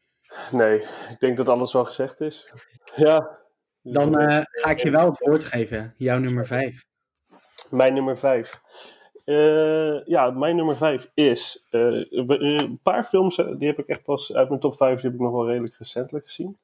[0.53, 2.53] Nee, ik denk dat alles wel gezegd is.
[2.97, 3.39] Ja.
[3.83, 5.95] Dan eh, ga ik je wel het woord geven.
[5.97, 6.85] Jouw nummer 5.
[7.71, 8.61] Mijn nummer vijf.
[9.25, 14.35] Eh, ja, mijn nummer vijf is eh, een paar films, die heb ik echt pas
[14.35, 16.59] uit mijn top vijf, die heb ik nog wel redelijk recentelijk gezien.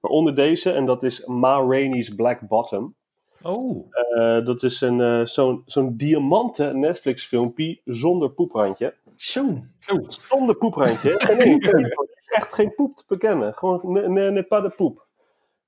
[0.00, 2.94] Waaronder deze, en dat is Ma Rainey's Black Bottom.
[3.42, 8.94] Oh, Eh, dat is een, eh, zo'n, zo'n diamanten Netflix filmpje zonder poeprandje.
[9.16, 9.64] Zo.
[10.08, 11.14] Zonder poeprandje.
[11.18, 11.34] hè?
[11.34, 11.84] Nee, nee, nee,
[12.20, 13.54] is echt geen poep te bekennen.
[13.54, 15.06] Gewoon nee, nee, nee, pas de poep.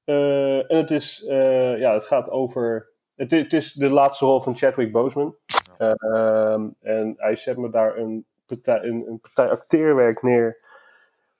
[0.04, 2.88] Eh, en het is, eh, ja, het gaat over.
[3.16, 5.35] Het, is- het is de laatste rol van Chadwick Boseman.
[5.78, 10.59] Eh, ehm, en hij zet me daar een partij, een, een partij acteerwerk neer.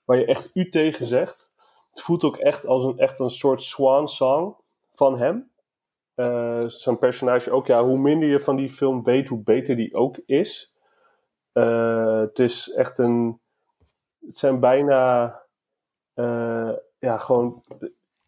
[0.05, 1.51] Waar je echt u tegen zegt.
[1.89, 4.55] Het voelt ook echt als een, echt een soort swan song
[4.95, 5.50] van hem.
[6.15, 7.67] Eh, Zo'n personage ook.
[7.67, 10.73] Ja, hoe minder je van die film weet, hoe beter die ook is.
[11.51, 13.39] Eh, het is echt een.
[14.25, 15.35] Het zijn bijna.
[16.13, 17.63] eh, ja, gewoon.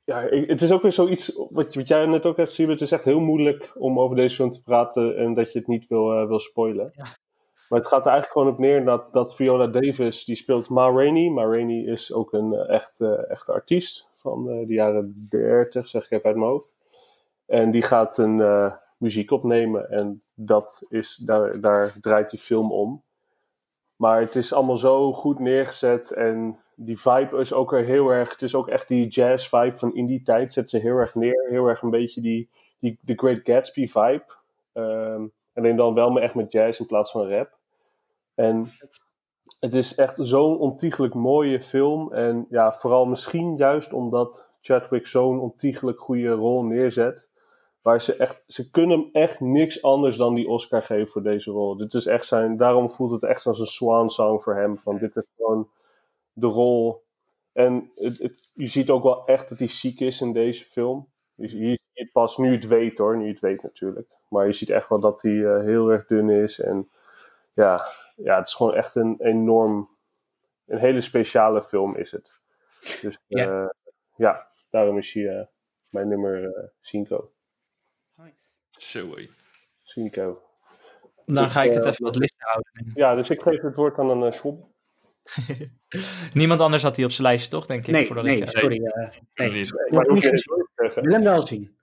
[0.03, 1.45] Ja, ik- het is ook weer zoiets.
[1.49, 2.69] Wat, wat jij net ook hebt zien.
[2.69, 5.17] Het is echt heel moeilijk om over deze film te praten.
[5.17, 6.91] En dat je het niet wil, wil spoilen.
[6.95, 7.17] Ja.
[7.69, 10.25] Maar het gaat er eigenlijk gewoon op neer dat, dat Viola Davis.
[10.25, 11.29] die speelt Ma Rainey.
[11.29, 14.09] Ma Rainey is ook een echt, echte artiest.
[14.13, 16.77] Van de jaren 30, zeg ik even uit mijn hoofd.
[17.45, 19.89] En die gaat een eh, muziek opnemen.
[19.89, 23.03] En dat is, daar, daar draait die film om.
[23.95, 26.11] Maar het is allemaal zo goed neergezet.
[26.11, 28.31] En die vibe is ook weer heel erg.
[28.31, 30.53] Het is ook echt die jazz vibe van in die tijd.
[30.53, 31.47] Zet ze heel erg neer.
[31.49, 34.25] Heel erg een beetje die, die The Great Gatsby vibe.
[34.73, 37.57] Ehm, alleen dan wel echt met jazz in plaats van rap.
[38.35, 38.67] En
[39.59, 42.13] het is echt zo'n ontiegelijk mooie film.
[42.13, 47.31] En ja, vooral misschien juist omdat Chadwick zo'n ontiegelijk goede rol neerzet.
[47.83, 51.51] Waar ze echt, ze kunnen hem echt niks anders dan die Oscar geven voor deze
[51.51, 51.77] rol.
[51.77, 54.77] Dit is echt zijn, daarom voelt het echt als een swan song voor hem.
[54.77, 55.69] Van dit is gewoon
[56.33, 57.03] de rol.
[57.53, 61.07] En het, je ziet ook wel echt dat hij ziek is in deze film.
[61.35, 64.07] Je, je het pas nu het weet hoor, nu het weet natuurlijk.
[64.27, 66.59] Maar je ziet echt wel dat hij eh, heel erg dun is.
[66.59, 66.89] En
[67.53, 69.89] ja, ja, het is gewoon echt een enorm,
[70.65, 72.39] een hele speciale film is het.
[73.01, 73.71] Dus ja.
[74.15, 75.45] Eh, daarom is hij eh,
[75.89, 77.09] mijn nummer 5.
[78.15, 79.31] Nice.
[79.83, 80.35] Zie ik Dan
[81.25, 82.71] dus, ga ik het eh, even wat lichter houden.
[83.03, 84.71] Ja, dus ik geef het woord aan een eh, schop.
[86.33, 87.65] Niemand anders had die op zijn lijst toch?
[87.65, 87.93] Denk ik.
[87.93, 88.77] Nee, eh, sorry.
[88.77, 89.49] Uh, nee.
[89.51, 89.65] nee.
[90.93, 91.75] Wil hem wel zien.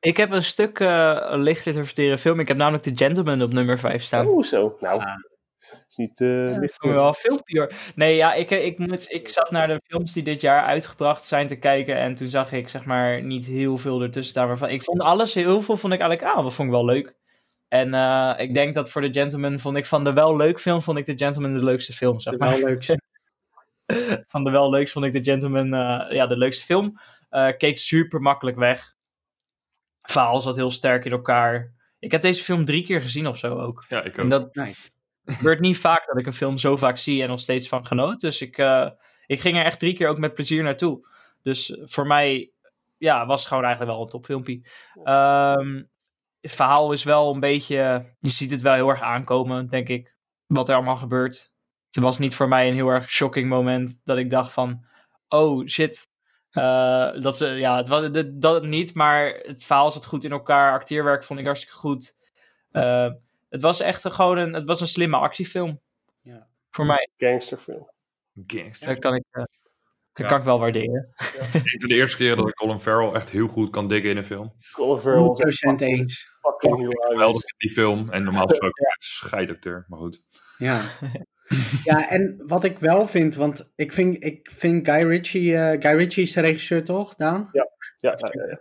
[0.00, 2.40] Ik heb een stuk uh, licht interpreteren film.
[2.40, 4.26] Ik heb namelijk The Gentleman op nummer 5 staan.
[4.26, 4.76] Oh zo.
[4.80, 5.00] Nou.
[5.00, 5.14] Ah
[5.88, 6.74] is niet eh Ja, licht.
[6.74, 7.72] ik wel hoor.
[7.94, 11.46] Nee, ja, ik, ik, moet, ik zat naar de films die dit jaar uitgebracht zijn
[11.46, 11.96] te kijken.
[11.96, 14.46] En toen zag ik zeg maar niet heel veel ertussen staan.
[14.46, 17.16] Waarvan, ik vond alles, heel veel vond ik eigenlijk, ah, dat vond ik wel leuk.
[17.68, 20.82] En eh, ik denk dat voor The Gentleman vond ik van de wel leuk film,
[20.82, 22.50] vond ik The Gentleman de leukste film, zeg maar.
[22.50, 22.96] Wel leuk.
[24.32, 27.00] van de wel leuks vond ik The Gentleman eh, ja, de leukste film.
[27.28, 28.94] Eh, keek super makkelijk weg.
[30.00, 31.72] Verhaal zat heel sterk in elkaar.
[31.98, 33.84] Ik heb deze film drie keer gezien of zo ook.
[33.88, 34.30] Ja, ik En ook.
[34.30, 34.90] dat Nice.
[35.24, 38.20] Gebeurt niet vaak dat ik een film zo vaak zie en nog steeds van genoot.
[38.20, 38.90] Dus ik, eh,
[39.26, 41.08] ik ging er echt drie keer ook met plezier naartoe.
[41.42, 42.52] Dus voor mij
[42.98, 44.62] ja, was het gewoon eigenlijk wel een topfilmpje.
[45.04, 45.82] Ehm,
[46.40, 48.12] het verhaal is wel een beetje...
[48.18, 50.16] Je ziet het wel heel erg aankomen, denk ik.
[50.46, 51.52] Wat er allemaal gebeurt.
[51.90, 54.84] Het was niet voor mij een heel erg shocking moment dat ik dacht van...
[55.28, 56.10] Oh, shit.
[56.50, 60.32] Eh, dat ze, ja, het was, dat, dat niet, maar het verhaal zat goed in
[60.32, 60.72] elkaar.
[60.72, 62.16] Acteerwerk vond ik hartstikke goed.
[62.70, 63.10] Eh,
[63.52, 65.80] het was echt een, gewoon een, het was een slimme actiefilm.
[66.22, 66.48] Ja.
[66.70, 67.08] Voor mij.
[67.16, 67.90] Gangsterfilm.
[68.46, 68.88] Gangster.
[68.88, 69.48] Dat kan ik, eh, dat
[70.12, 70.26] Ja.
[70.26, 71.12] kan ik wel waarderen.
[71.52, 74.16] Een van de eerste keren dat ik Colin Farrell echt heel goed kan diggen in
[74.16, 74.52] een film.
[74.72, 76.30] Colin Farrell is echt 100% eens.
[76.40, 78.10] Geweldig in die film.
[78.10, 80.22] En normaal gesproken het scheidacteur, maar goed.
[80.58, 80.80] Ja.
[81.84, 85.96] Ja, en wat ik wel vind, want ik vind, ik vind Guy Ritchie, eh, Guy
[85.98, 87.48] Ritchie is de regisseur toch, Daan?
[87.52, 88.60] Ja, ja, ja, ja.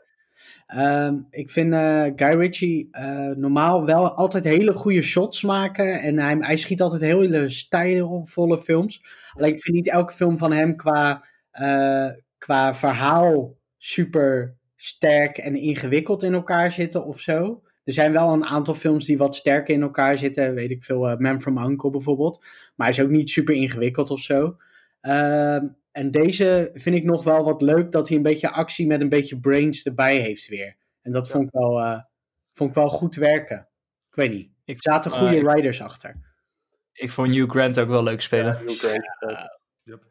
[0.72, 6.02] Ehm, ik vind eh, Guy Ritchie eh, normaal wel altijd hele goede shots maken.
[6.02, 9.04] En hij, hij schiet altijd hele stijlvolle films.
[9.34, 12.08] Alleen ik vind niet elke film van hem qua, eh,
[12.38, 17.62] qua verhaal super sterk en ingewikkeld in elkaar zitten of zo.
[17.84, 20.54] Er zijn wel een aantal films die wat sterker in elkaar zitten.
[20.54, 22.46] Weet ik veel, Man from Uncle bijvoorbeeld.
[22.76, 24.58] Maar hij is ook niet super ingewikkeld of zo.
[25.02, 29.02] Ehm, en deze vind ik nog wel wat leuk dat hij een beetje actie met
[29.02, 30.76] een beetje brains erbij heeft weer.
[31.02, 32.00] En dat vond, ik wel, eh,
[32.54, 33.68] vond ik wel goed werken.
[34.10, 34.50] Ik weet niet.
[34.66, 36.16] Ik- Er zaten goede eh, writers achter.
[36.94, 38.54] Ik vond Hugh Grant ook wel leuk spelen.
[38.66, 39.46] Grant, eh.
[39.84, 40.04] Yep.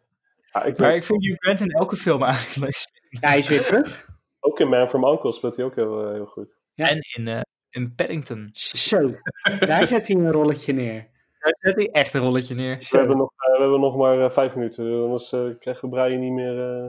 [0.53, 3.09] Ja, ik Maar ik vind Hugh Grant in elke film eigenlijk leuk spelen.
[3.21, 4.09] Ja, hij is weer terug.
[4.41, 6.57] ook in Man from Uncle speelt hij ook heel, heel goed.
[6.75, 6.89] Ja.
[6.89, 7.41] En in, eh,
[7.71, 8.49] in Paddington.
[8.53, 9.15] Zo,
[9.61, 11.09] daar zet hij een rolletje neer.
[11.41, 12.77] Daar zet hij echt een rolletje neer.
[12.91, 15.95] We hebben nog, eh, we hebben nog maar eh, vijf minuten, anders eh, krijgen we
[15.97, 16.83] Brian niet meer...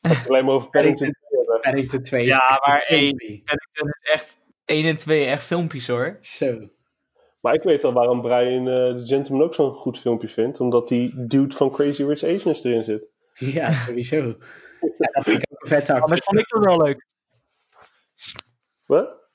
[0.00, 1.60] eh, alleen maar over Paddington hebben.
[1.60, 2.24] Paddington 2.
[2.26, 3.42] Ja, maar hey, Filmpie.
[3.44, 6.16] Paddington is echt 1 en 2 echt filmpjes hoor.
[6.20, 6.68] Zo.
[7.40, 10.60] Maar ik weet al waarom Brian eh The Gentleman ook zo'n goed filmpje vindt.
[10.60, 13.04] Omdat die dude van Crazy Rich Asians erin zit.
[13.34, 14.16] Ja, sowieso.
[14.98, 16.00] Ja, dat vind ik ook een acteur.
[16.00, 17.06] Anders vond ik dat wel leuk.
[18.86, 19.28] Wat?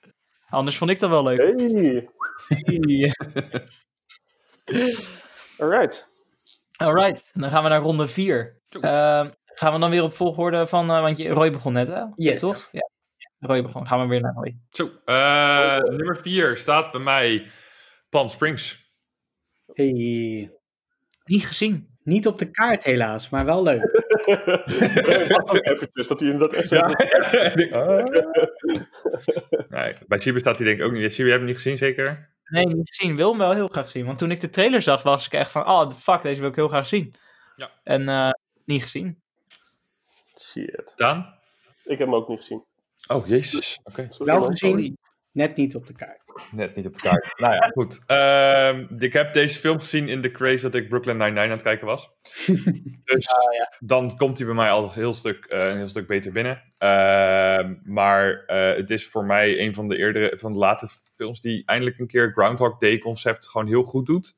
[0.49, 1.37] Anders vond ik dat wel leuk.
[1.41, 2.09] Hey,
[2.47, 3.13] Hey.
[5.59, 6.07] Alright.
[6.77, 8.61] Alright, dan gaan we naar ronde 4.
[8.69, 8.79] Zo.
[9.45, 12.03] gaan we dan weer op volgorde van, eh, want je, Roy begon net hè?
[12.15, 12.41] Yes.
[12.41, 12.69] Toch?
[12.71, 12.89] Ja.
[13.39, 14.57] Roy begon, gaan we weer naar Roy.
[14.69, 17.47] Zo, eh, nummer 4 staat bij mij
[18.09, 18.93] Palm Springs.
[19.73, 20.51] Hey.
[21.23, 21.93] Niet gezien.
[22.03, 23.83] Niet op de kaart helaas, maar wel leuk.
[25.71, 26.87] Eventjes dat hij echt Ja.
[27.53, 28.03] denk, ah.
[29.69, 31.13] nee, bij Siber staat hij denk ik ook niet.
[31.13, 32.34] Siber, heb je hem niet gezien zeker?
[32.55, 33.15] Nee, niet gezien.
[33.15, 34.05] Wil hem wel heel graag zien.
[34.05, 36.55] Want toen ik de trailer zag, was ik echt van, oh fuck, deze wil ik
[36.55, 37.13] heel graag zien.
[37.55, 37.71] Ja.
[37.83, 38.31] En eh,
[38.65, 39.21] niet gezien.
[40.39, 40.93] Shit.
[40.95, 41.35] Daan?
[41.83, 42.63] Ik heb hem ook niet gezien.
[43.07, 43.79] Oh, jezus.
[43.83, 44.07] Oké.
[44.09, 44.97] Sorry, Wel gezien,
[45.35, 46.23] net niet op de kaart.
[46.51, 47.39] Net niet op de kaart.
[47.39, 47.99] nou ja, goed.
[48.05, 51.61] Ehm, ik heb deze film gezien in de craze dat ik Brooklyn Nine-Nine aan het
[51.61, 52.09] kijken was.
[53.03, 53.27] dus
[53.79, 56.61] dan komt hij bij mij al een heel stuk, eh, een heel stuk beter binnen.
[56.77, 61.41] Ehm, maar eh, het is voor mij een van de eerdere, van de latere films
[61.41, 64.35] die eindelijk een keer Groundhog Day concept gewoon heel goed doet.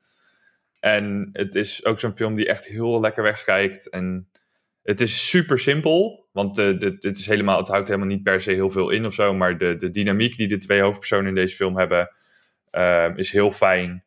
[0.80, 3.90] En het is ook zo'n film die echt heel lekker wegkijkt.
[3.90, 4.28] En
[4.88, 8.50] het is super simpel, want eh, dit, is helemaal, het houdt helemaal niet per se
[8.50, 9.34] heel veel in of zo.
[9.34, 12.10] Maar de, de dynamiek die de twee hoofdpersonen in deze film hebben,
[12.70, 14.04] ehm, is heel fijn.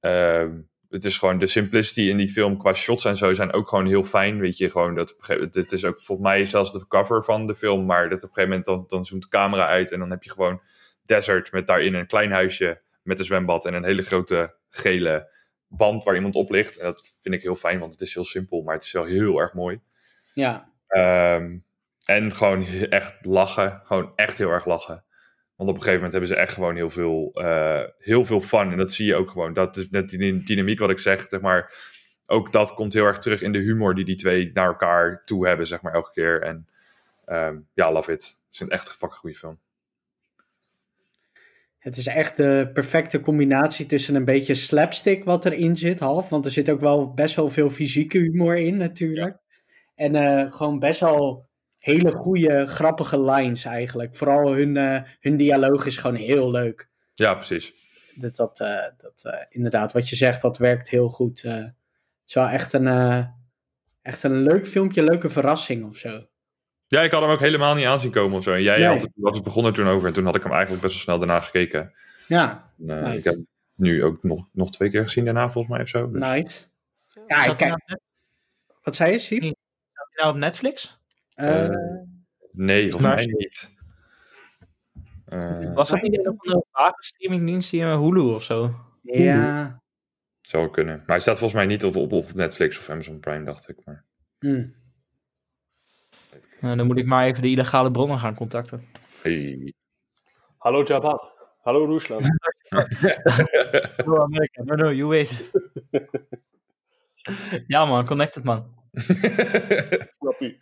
[0.00, 3.68] Ehm, het is gewoon de simplicity in die film qua shots en zo zijn ook
[3.68, 4.38] gewoon heel fijn.
[4.38, 5.16] Weet je, gewoon dat
[5.50, 8.34] dit is ook volgens mij zelfs de cover van de film, maar dat op een
[8.34, 10.62] gegeven moment dan, dan zoomt de camera uit en dan heb je gewoon
[11.04, 15.32] desert met daarin een klein huisje met een zwembad en een hele grote gele
[15.66, 16.78] band waar iemand op ligt.
[16.78, 19.04] En dat vind ik heel fijn, want het is heel simpel, maar het is wel
[19.04, 19.80] heel erg mooi.
[20.34, 21.58] Ja, Ehm,
[22.04, 23.80] en gewoon echt lachen.
[23.84, 25.04] Gewoon echt heel erg lachen.
[25.56, 28.70] Want op een gegeven moment hebben ze echt gewoon heel veel, eh, heel veel fun.
[28.70, 29.52] En dat zie je ook gewoon.
[29.52, 31.74] Dat is net die dynamiek wat ik zeg, zeg maar.
[32.26, 35.46] Ook dat komt heel erg terug in de humor die die twee naar elkaar toe
[35.46, 36.42] hebben, zeg maar, elke keer.
[36.42, 36.68] En
[37.24, 38.22] ehm, ja, love it.
[38.22, 39.58] Het is een echt fucking goede film.
[41.78, 46.28] het is echt de perfecte combinatie tussen een beetje slapstick wat erin zit, half.
[46.28, 49.41] Want er zit ook wel best wel veel fysieke humor in natuurlijk.
[50.02, 54.16] En eh, gewoon best wel hele goede, grappige lines eigenlijk.
[54.16, 56.88] Vooral hun, eh, hun dialoog is gewoon heel leuk.
[57.14, 57.72] Ja, precies.
[58.14, 61.44] Dat, dat, eh, dat eh, inderdaad, wat je zegt, dat werkt heel goed.
[61.44, 61.54] eh.
[61.54, 61.74] het
[62.26, 63.24] is wel echt een, eh,
[64.02, 66.26] echt een leuk filmpje, leuke verrassing of zo.
[66.86, 68.52] Ja, ik had hem ook helemaal niet aanzien komen of zo.
[68.54, 68.86] En jij Nee.
[68.86, 70.08] had het, was het begon er toen over.
[70.08, 71.92] En toen had ik hem eigenlijk best wel snel daarna gekeken.
[72.28, 73.16] Ja, En, eh, Nice.
[73.16, 76.10] Ik heb hem nu ook nog, nog twee keer gezien daarna, volgens mij of zo.
[76.10, 76.64] Dus- nice.
[77.26, 77.98] Ja, ik kijk, nou,
[78.82, 79.54] wat zei je, Siep?
[80.14, 81.00] Nou op Netflix?
[81.34, 81.68] Eh,
[82.52, 83.74] Nee, volgens mij niet.
[85.24, 88.74] Eh, Was dat niet een van de vage streamingdienst die in Hulu of zo?
[89.02, 89.80] ja.
[90.40, 90.96] Zou kunnen.
[90.96, 93.84] Maar hij staat volgens mij niet op, op, op Netflix of Amazon Prime, dacht ik.
[93.84, 94.04] Maar...
[94.38, 94.66] Hm.
[96.60, 98.84] Nou, dan moet ik maar even de illegale bronnen gaan contacten.
[99.22, 99.74] Hey.
[100.58, 101.30] Hallo Jabba.
[101.62, 102.24] Hallo Rusland.
[103.96, 105.50] Hallo Amerika, no, no, you wait.
[107.66, 108.74] ja man, connected man.
[110.18, 110.60] Snap je?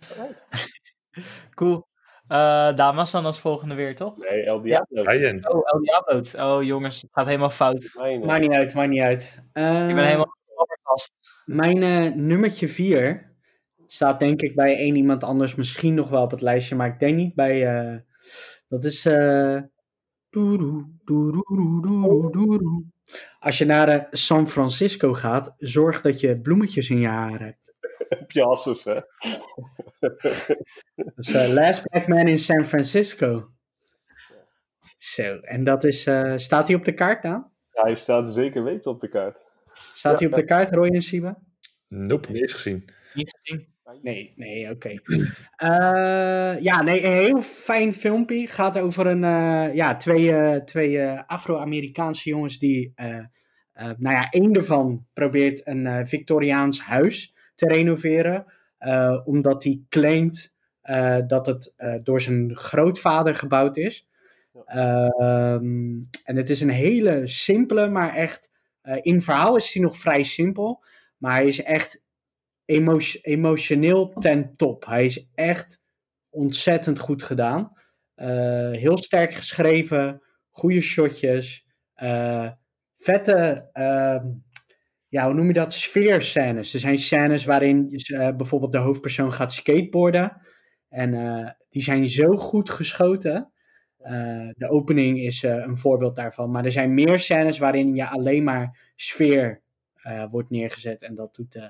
[1.54, 1.88] Cool.
[2.28, 4.16] Eh dames dan als volgende weer, toch?
[4.16, 4.60] Nee, El.
[5.48, 6.20] Oh, El Diablo.
[6.56, 7.90] Oh jongens, het gaat helemaal fout.
[8.26, 9.38] Maakt niet uit, maakt niet uit.
[9.52, 10.36] Eh, Ik ben helemaal
[10.82, 11.12] vast.
[11.44, 13.34] Mijn eh, nummertje 4
[13.86, 16.98] staat denk ik bij één iemand anders misschien nog wel op het lijstje, maar ik
[16.98, 17.66] denk niet bij.
[17.66, 17.96] eh,
[18.68, 19.04] dat is.
[23.38, 27.58] Als je naar eh, San Francisco gaat, zorg dat je bloemetjes in je haar hebt.
[28.32, 29.00] Piasses, hè?
[30.00, 30.22] Dat
[31.16, 33.50] is eh, Last Black Man in San Francisco.
[34.96, 37.50] Zo, en dat is, eh, staat hij op de kaart dan?
[37.72, 39.44] Ja, hij staat zeker weten op de kaart.
[39.72, 40.34] Staat hij Ja.
[40.34, 41.38] op de kaart, Roy en Siba?
[41.88, 42.84] Nope, niet eens gezien.
[43.14, 43.74] Niet gezien.
[44.02, 45.00] Nee, nee, oké.
[45.56, 48.46] Eh, ja, nee, een heel fijn filmpje.
[48.46, 52.92] Gaat over een, eh, ja, twee, eh, twee Afro-Amerikaanse jongens die,
[53.74, 58.44] nou ja, één ervan probeert een Victoriaans huis te renoveren.
[59.24, 60.54] omdat hij claimt
[61.26, 64.08] dat het door zijn grootvader gebouwd is.
[64.64, 65.90] Ehm,
[66.24, 68.50] en het is een hele simpele, maar echt,
[69.02, 70.82] in verhaal is hij nog vrij simpel.
[71.18, 72.02] Maar hij is echt
[73.22, 74.86] emotioneel ten top.
[74.86, 75.82] Hij is echt
[76.28, 77.72] ontzettend goed gedaan.
[78.14, 82.50] Eh, heel sterk geschreven, goede shotjes, eh,
[82.98, 84.26] vette, ehm,
[85.08, 85.72] ja, hoe noem je dat?
[85.72, 86.74] Sfeerscènes.
[86.74, 90.40] Er zijn scènes waarin eh, bijvoorbeeld de hoofdpersoon gaat skateboarden.
[90.88, 93.52] En die zijn zo goed geschoten.
[94.54, 96.50] De opening is een voorbeeld daarvan.
[96.50, 99.62] Maar er zijn meer scènes waarin je alleen maar sfeer
[100.30, 101.02] wordt neergezet.
[101.02, 101.64] En dat doet eh,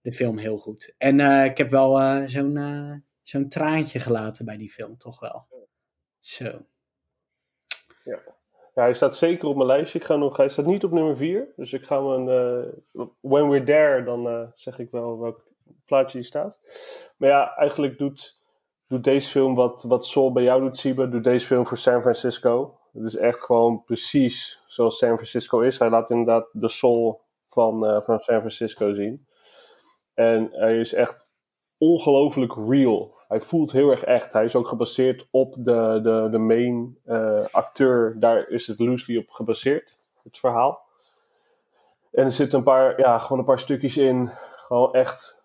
[0.00, 0.94] de film heel goed.
[0.98, 5.20] En eh, ik heb wel eh, zo'n eh, zo'n traantje gelaten bij die film, toch
[5.20, 5.46] wel.
[6.20, 6.58] Zo.
[8.74, 9.98] Ja, hij staat zeker op mijn lijstje.
[9.98, 11.52] Ik ga nog, hij staat niet op nummer 4.
[11.56, 12.62] Dus ik ga eh,
[13.20, 15.44] when we're there, dan zeg ik wel welk
[15.84, 16.56] plaatje die staat.
[17.16, 18.40] Maar ja, eigenlijk doet,
[18.86, 22.00] doet deze film wat, wat Soul bij jou doet, Siebe, doet deze film voor San
[22.00, 22.78] Francisco.
[22.92, 25.78] Het is echt gewoon precies zoals San Francisco is.
[25.78, 29.26] Hij laat inderdaad de soul van, van San Francisco zien.
[30.20, 31.30] En hij is echt
[31.78, 33.14] ongelooflijk real.
[33.28, 34.32] Hij voelt heel erg echt.
[34.32, 38.16] Hij is ook gebaseerd op de, de, de main eh, acteur.
[38.18, 40.82] Daar is het loosely op gebaseerd, het verhaal.
[42.12, 44.30] En er zitten een paar, ja, gewoon een paar stukjes in.
[44.36, 45.42] Gewoon echt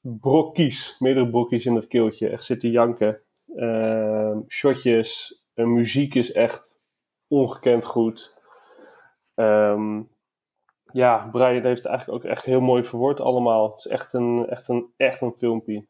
[0.00, 2.28] brokkies, meerdere brokkies in het keeltje.
[2.28, 3.20] Echt zitten janken.
[3.56, 6.80] Ehm, shotjes, en muziek is echt
[7.28, 8.36] ongekend goed.
[9.34, 10.02] Ehm,
[10.92, 13.68] ja, Brian heeft het eigenlijk ook echt heel mooi verwoord allemaal.
[13.68, 15.74] Het is echt een, echt een, echt een filmpje.
[15.74, 15.86] Het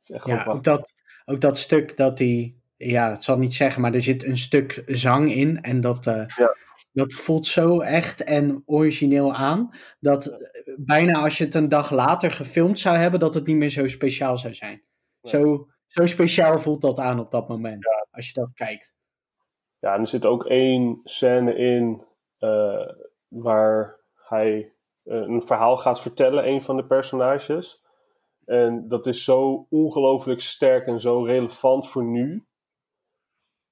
[0.00, 0.92] is echt Ja, ook dat,
[1.24, 4.82] ook dat stuk dat hij, ja, het zal niet zeggen, maar er zit een stuk
[4.86, 5.62] zang in.
[5.62, 6.56] En dat, eh, Ja.
[6.92, 9.70] dat voelt zo echt en origineel aan.
[10.00, 13.56] Dat eh, bijna als je het een dag later gefilmd zou hebben, dat het niet
[13.56, 14.82] meer zo speciaal zou zijn.
[15.22, 18.94] Zo, zo speciaal voelt dat aan op dat moment, als je dat kijkt.
[19.78, 22.04] Ja, en er zit ook één scène in
[22.38, 22.88] eh,
[23.42, 24.72] waar hij
[25.04, 27.82] eh, een verhaal gaat vertellen, een van de personages.
[28.44, 32.44] En dat is zo ongelooflijk sterk en zo relevant voor nu.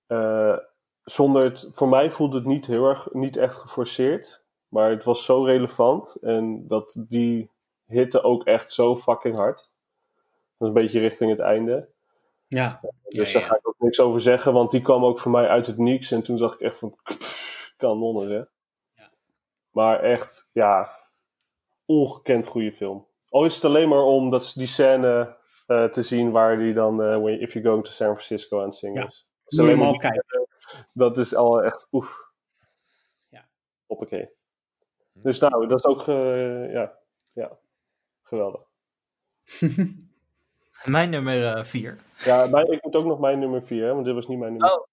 [0.07, 0.57] Eh,
[1.05, 4.45] zonder het, voor mij voelde het niet heel erg, niet echt geforceerd.
[4.69, 7.51] Maar het was zo relevant en dat die
[7.87, 9.57] hitte ook echt zo fucking hard.
[9.57, 9.67] Dat
[10.59, 11.89] is een beetje richting het einde.
[12.47, 15.31] Ja, Dus Ja, daar ga ik ook niks over zeggen, want die kwam ook voor
[15.31, 16.11] mij uit het niets.
[16.11, 18.43] En toen zag ik echt van, pff, kanonnen hè.
[19.73, 20.89] Maar echt, ja,
[21.85, 23.07] ongekend goede film.
[23.29, 27.03] Al is het alleen maar om dat, die scène eh, te zien waar die dan,
[27.03, 29.07] eh, when, if you're going to San Francisco aan het zingen Ja.
[29.47, 29.59] is.
[29.59, 30.47] Alleen maar kijken.
[30.93, 32.31] dat is al echt, oef.
[33.29, 33.49] Ja.
[33.87, 34.31] Hoppakee.
[35.13, 37.59] Dus nou, dat is ook, eh, ja, ja,
[38.23, 38.61] geweldig.
[40.85, 41.99] Mijn nummer 4.
[42.19, 44.71] Ja, maar ik moet ook nog mijn nummer 4, want dit was niet mijn nummer
[44.71, 44.87] Oh.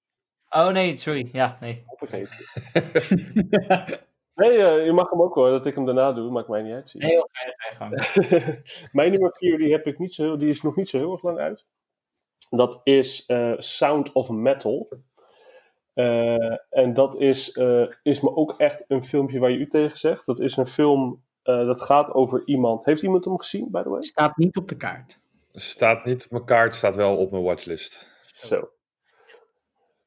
[0.51, 1.29] Oh nee, sorry.
[1.31, 1.83] Ja, nee.
[1.85, 2.27] Hoppakee.
[4.39, 6.73] Nee, eh, je mag hem ook hoor, dat ik hem daarna doe, maakt mij niet
[6.73, 6.93] uit.
[6.93, 8.61] Nee, joh, ga je-.
[8.91, 11.11] Mijn nummer 4 die heb ik niet zo heel, die is nog niet zo heel
[11.11, 11.65] erg lang uit.
[12.49, 14.87] Dat is eh, Sound of Metal.
[15.93, 19.97] Eh, en dat is, eh, is me ook echt een filmpje waar je u tegen
[19.97, 20.25] zegt.
[20.25, 22.85] Dat is een film eh, dat gaat over iemand.
[22.85, 24.01] Heeft iemand hem gezien, by the way?
[24.01, 25.19] Staat niet op de kaart.
[25.51, 28.09] Staat niet op mijn kaart, staat wel op mijn watchlist.
[28.25, 28.69] Zo.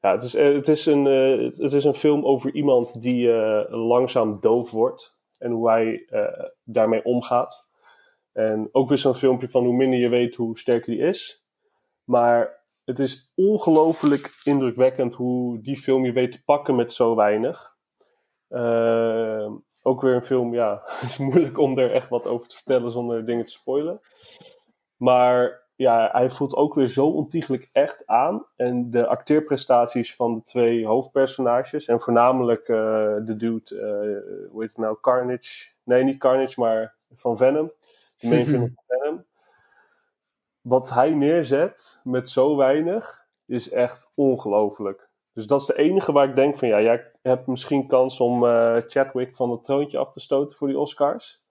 [0.03, 3.33] Ja, het is, eh, het, is een, eh, het- is een film over iemand die
[3.33, 5.17] eh, langzaam doof wordt.
[5.37, 6.07] En hoe hij
[6.63, 7.69] daarmee omgaat.
[8.33, 11.45] En ook weer zo'n filmpje van hoe minder je weet, hoe sterker die is.
[12.03, 17.75] Maar het is ongelooflijk indrukwekkend hoe die film je weet te pakken met zo weinig.
[19.83, 22.91] Ook weer een film, ja, het is moeilijk om er echt wat over te vertellen
[22.91, 24.01] zonder dingen te spoilen.
[24.97, 28.45] Maar ja, hij voelt ook weer zo ontiegelijk echt aan.
[28.55, 34.69] En de acteerprestaties van de twee hoofdpersonages, en voornamelijk eh, de dude, eh hoe heet
[34.69, 35.71] het nou, Carnage?
[35.83, 37.71] Nee, niet Carnage, maar van Venom.
[38.17, 39.25] De main villain van Venom.
[40.61, 45.09] Wat hij neerzet met zo weinig is echt ongelooflijk.
[45.33, 48.43] Dus dat is de enige waar ik denk van ja, jij hebt misschien kans om
[48.43, 51.42] uh, Chadwick van het troontje af te stoten voor die Oscars.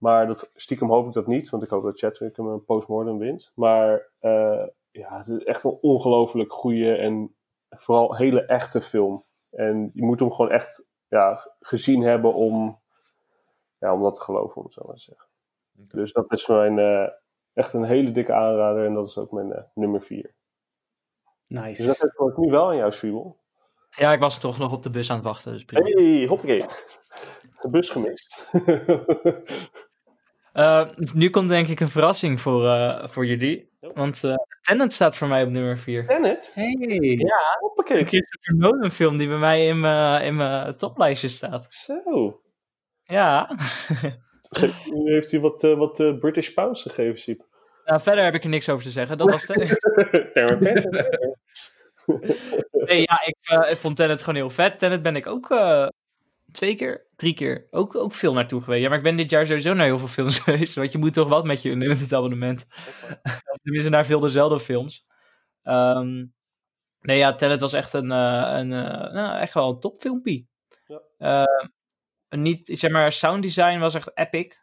[0.00, 3.18] Maar dat, stiekem hoop ik dat niet, want ik hoop dat Chadwick hem een postmortem
[3.18, 3.52] wint.
[3.54, 7.34] Maar uh, ja, het is echt een ongelooflijk goede en
[7.68, 9.24] vooral hele echte film.
[9.50, 12.80] En je moet hem gewoon echt ja, gezien hebben om,
[13.78, 15.26] ja, om dat te geloven, om het zo maar te zeggen.
[15.72, 16.00] Okay.
[16.00, 17.08] Dus dat is mijn, uh,
[17.52, 20.34] echt een hele dikke aanrader en dat is ook mijn uh, nummer 4.
[21.46, 21.82] Nice.
[21.82, 23.38] Dus dat hoor ik nu wel aan jou, Subel.
[23.90, 25.52] Ja, ik was toch nog op de bus aan het wachten.
[25.52, 26.64] Dus hey, hoppakee.
[27.60, 28.50] De bus gemist.
[30.54, 33.68] uh, nu komt denk ik een verrassing voor, uh, voor jullie.
[33.80, 36.06] Want uh, Tenet staat voor mij op nummer 4.
[36.06, 36.50] Tenet?
[36.54, 36.76] Hey.
[37.18, 37.98] Ja, hoppakee.
[37.98, 41.72] Een Christopher Nolan film die bij mij in mijn, in mijn toplijstje staat.
[41.72, 42.40] Zo.
[43.02, 43.56] Ja.
[44.94, 47.48] Nu heeft hij wat, wat uh, British Pounds gegeven, Siep.
[47.84, 49.18] Nou, verder heb ik er niks over te zeggen.
[49.18, 49.46] Dat was
[52.86, 54.78] nee, ja, ik, uh, ik vond Tenet gewoon heel vet.
[54.78, 55.48] Tenet ben ik ook
[56.52, 58.82] twee keer, drie keer, ook, ook veel naartoe geweest.
[58.82, 60.74] Ja, maar ik ben dit jaar sowieso naar heel veel films geweest.
[60.74, 62.66] Want je moet toch wat met je unlimited abonnement.
[63.62, 65.06] Tenminste, naar veel dezelfde films.
[65.62, 66.34] Um,
[67.00, 70.48] nee, ja, Tenet was echt een, uh, een nou, echt wel een topfilmpie.
[71.18, 71.46] Ja.
[72.28, 74.56] niet, zeg maar, sound design was echt epic.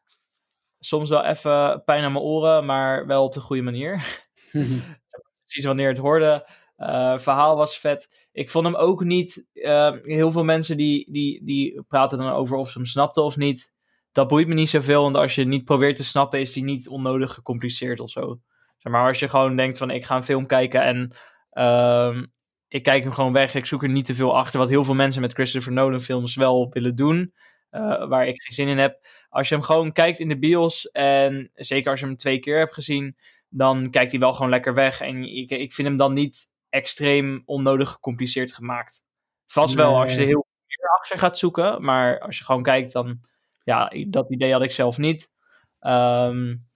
[0.79, 4.21] Soms wel even pijn aan mijn oren, maar wel op de goede manier.
[5.43, 6.47] Precies wanneer het hoorde.
[6.77, 8.27] Uh, verhaal was vet.
[8.31, 9.47] Ik vond hem ook niet.
[9.53, 13.37] Uh, heel veel mensen die, die, die praten dan over of ze hem snapten of
[13.37, 13.73] niet.
[14.11, 16.87] Dat boeit me niet zoveel, want als je niet probeert te snappen, is die niet
[16.87, 18.39] onnodig gecompliceerd of zo.
[18.77, 21.11] Zeg maar als je gewoon denkt van ik ga een film kijken en
[21.51, 22.21] uh,
[22.67, 23.53] ik kijk hem gewoon weg.
[23.53, 26.35] Ik zoek er niet te veel achter, wat heel veel mensen met Christopher Nolan films
[26.35, 27.33] wel willen doen.
[27.71, 29.05] Uh, waar ik geen zin in heb.
[29.29, 32.57] Als je hem gewoon kijkt in de bios en zeker als je hem twee keer
[32.57, 33.17] hebt gezien,
[33.49, 35.01] dan kijkt hij wel gewoon lekker weg.
[35.01, 39.05] En ik, ik vind hem dan niet extreem onnodig gecompliceerd gemaakt.
[39.45, 43.19] Vast wel als je heel veel achter gaat zoeken, maar als je gewoon kijkt, dan
[43.63, 45.31] ja, dat idee had ik zelf niet.
[45.79, 46.67] Um,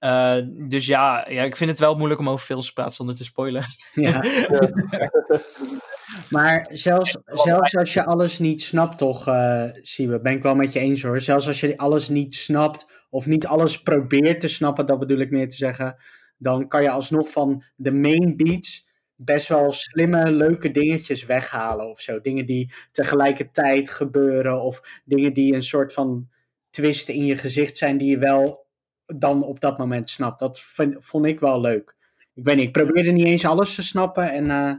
[0.00, 0.36] uh,
[0.68, 3.24] dus ja, ja, ik vind het wel moeilijk om over films te praten zonder te
[3.24, 3.62] spoilen.
[3.94, 4.20] Ja.
[6.36, 10.72] maar zelfs, zelfs als je alles niet snapt, toch, uh, Siebe, ben ik wel met
[10.72, 11.20] je eens hoor.
[11.20, 15.30] Zelfs als je alles niet snapt of niet alles probeert te snappen, dat bedoel ik
[15.30, 15.96] meer te zeggen,
[16.42, 22.00] dan kan je alsnog van de main beats best wel slimme, leuke dingetjes weghalen of
[22.00, 22.20] zo.
[22.20, 26.28] Dingen die tegelijkertijd gebeuren of dingen die een soort van
[26.70, 28.66] twist in je gezicht zijn die je wel
[29.06, 30.38] dan op dat moment snapt.
[30.38, 30.60] Dat
[30.98, 31.96] vond ik wel leuk.
[32.34, 34.74] Ik weet niet, ik probeerde niet eens alles te snappen en uh,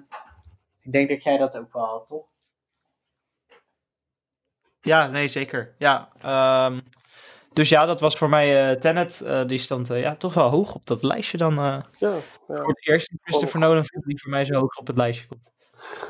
[0.81, 2.25] ik denk dat jij dat ook wel had, toch?
[4.81, 5.75] Ja, nee, zeker.
[5.77, 6.09] Ja,
[6.65, 6.81] um,
[7.53, 9.21] dus ja, dat was voor mij uh, Tenet.
[9.23, 11.55] Uh, die stond uh, ja, toch wel hoog op dat lijstje dan.
[11.55, 12.19] ja, ja.
[12.47, 15.51] Voor het eerste Christopher Nolan film die voor mij zo hoog op het lijstje komt.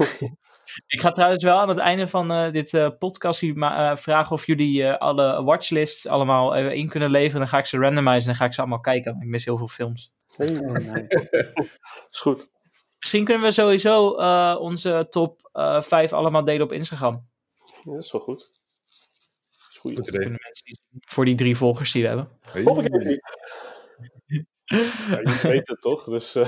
[0.94, 3.39] ik ga trouwens wel aan het einde van dit podcast
[3.94, 7.39] vragen of jullie alle watchlists allemaal even in kunnen leveren.
[7.39, 9.18] Dan ga ik ze randomizen en dan ga ik ze allemaal kijken.
[9.22, 10.14] Ik mis heel veel films.
[10.36, 11.52] Hey, oh, nice.
[12.12, 12.50] Is goed.
[13.00, 14.08] Misschien kunnen we sowieso
[14.56, 17.28] onze top 5 allemaal delen op Instagram.
[17.84, 18.52] Ja, dat is wel goed.
[19.84, 19.98] Goeie.
[19.98, 22.30] Dat kunnen mensen die, voor die drie volgers die we hebben.
[22.42, 22.64] Hey.
[22.64, 23.20] Hoppakee.
[24.66, 24.78] Ja,
[25.20, 26.36] je weet het toch, dus...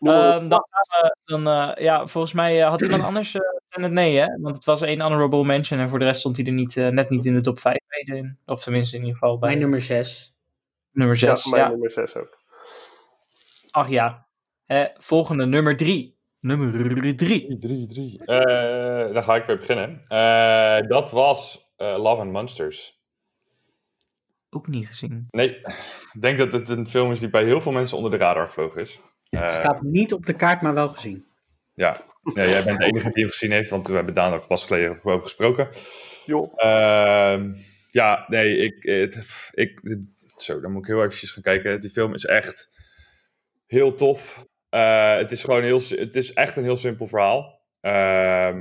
[0.00, 0.34] Uh...
[0.34, 3.92] um, dan gaan we, dan, uh, ja, volgens mij uh, had iemand anders uh, het
[3.92, 4.26] nee, hè?
[4.40, 7.10] Want het was één honorable mention en voor de rest stond hij er niet, net
[7.10, 8.38] niet in de top 5 in.
[8.46, 9.48] Of tenminste in ieder geval bij...
[9.48, 10.34] Mijn nummer 6.
[10.90, 11.50] Nummer 6, ja.
[11.50, 11.68] mijn ja.
[11.68, 12.38] nummer 6 ook.
[13.70, 14.26] Ach ja.
[14.98, 16.15] volgende, nummer 3.
[16.46, 16.72] Nummer
[17.16, 17.56] 3.
[17.56, 18.20] 3, 3.
[18.20, 20.00] Uh, daar ga ik weer beginnen.
[20.08, 23.00] Uh, dat was uh, Love and Monsters.
[24.50, 25.26] Ook niet gezien.
[25.30, 25.56] Nee,
[26.12, 28.46] ik denk dat het een film is die bij heel veel mensen onder de radar
[28.46, 29.00] gevlogen is.
[29.30, 31.26] Staat niet op de kaart, maar wel gezien.
[31.74, 31.96] Ja,
[32.34, 34.64] ja jij bent de enige die hem gezien heeft, want we hebben daar nog pas
[34.64, 35.68] geleden over gesproken.
[36.26, 36.52] Jo.
[36.54, 37.54] Ehm,
[37.90, 39.98] ja, nee, ik, het, ik,
[40.36, 41.80] zo, dan moet ik heel eventjes gaan kijken.
[41.80, 42.70] Die film is echt
[43.66, 44.46] heel tof.
[44.70, 47.60] Uh, het is gewoon heel, het is echt een heel simpel verhaal.
[47.80, 48.56] Uh,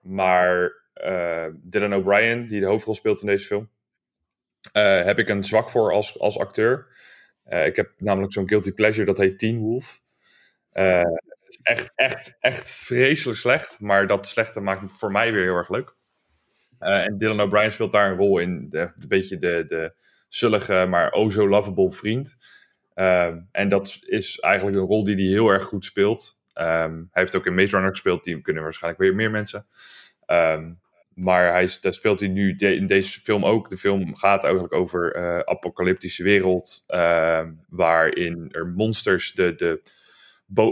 [0.00, 3.70] maar uh, Dylan O'Brien, die de hoofdrol speelt in deze film,
[4.72, 6.86] uh, heb ik een zwak voor als, als acteur.
[7.44, 10.00] ik heb namelijk zo'n guilty pleasure, dat heet Teen Wolf.
[10.72, 15.42] het is echt, echt, echt vreselijk slecht, maar dat slechte maakt het voor mij weer
[15.42, 15.96] heel erg leuk.
[16.78, 19.94] en Dylan O'Brien speelt daar een rol in, de, een beetje de, de
[20.28, 22.36] zullige, maar oh zo lovable vriend.
[23.00, 26.38] Um, en dat is eigenlijk een rol die hij heel erg goed speelt.
[26.54, 29.66] Um, hij heeft ook in Maze Runner gespeeld, die kunnen waarschijnlijk weer meer mensen.
[30.26, 30.80] Um,
[31.14, 33.68] maar hij, speelt hij nu in deze film ook.
[33.68, 36.84] De film gaat eigenlijk over eh apocalyptische wereld,
[37.68, 39.82] waarin er monsters de, de,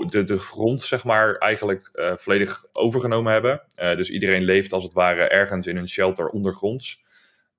[0.06, 3.62] de, de grond, zeg maar, eigenlijk eh, volledig overgenomen hebben.
[3.74, 7.02] Eh, dus iedereen leeft als het ware ergens in een shelter ondergronds.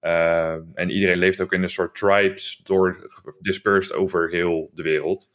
[0.07, 3.07] Eh, en iedereen leeft ook in een soort tribes, door,
[3.39, 5.29] dispersed over heel de wereld.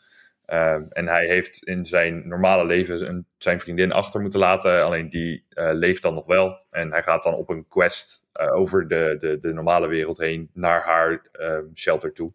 [0.44, 4.84] Eh, en hij heeft in zijn normale leven een, zijn vriendin achter moeten laten.
[4.84, 6.58] Alleen die eh, leeft dan nog wel.
[6.70, 10.50] En hij gaat dan op een quest eh, over de, de, de normale wereld heen
[10.52, 12.32] naar haar eh, shelter toe.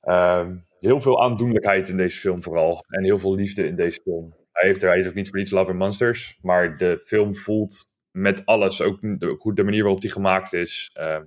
[0.00, 2.84] Ehm, heel veel aandoenlijkheid in deze film vooral.
[2.88, 4.34] En heel veel liefde in deze film.
[4.52, 6.38] Hij heeft er hij ook niet voor niets Love and Monsters.
[6.42, 10.90] Maar de film voelt met alles, ook de, hoe de manier waarop die gemaakt is.
[10.94, 11.24] ehm,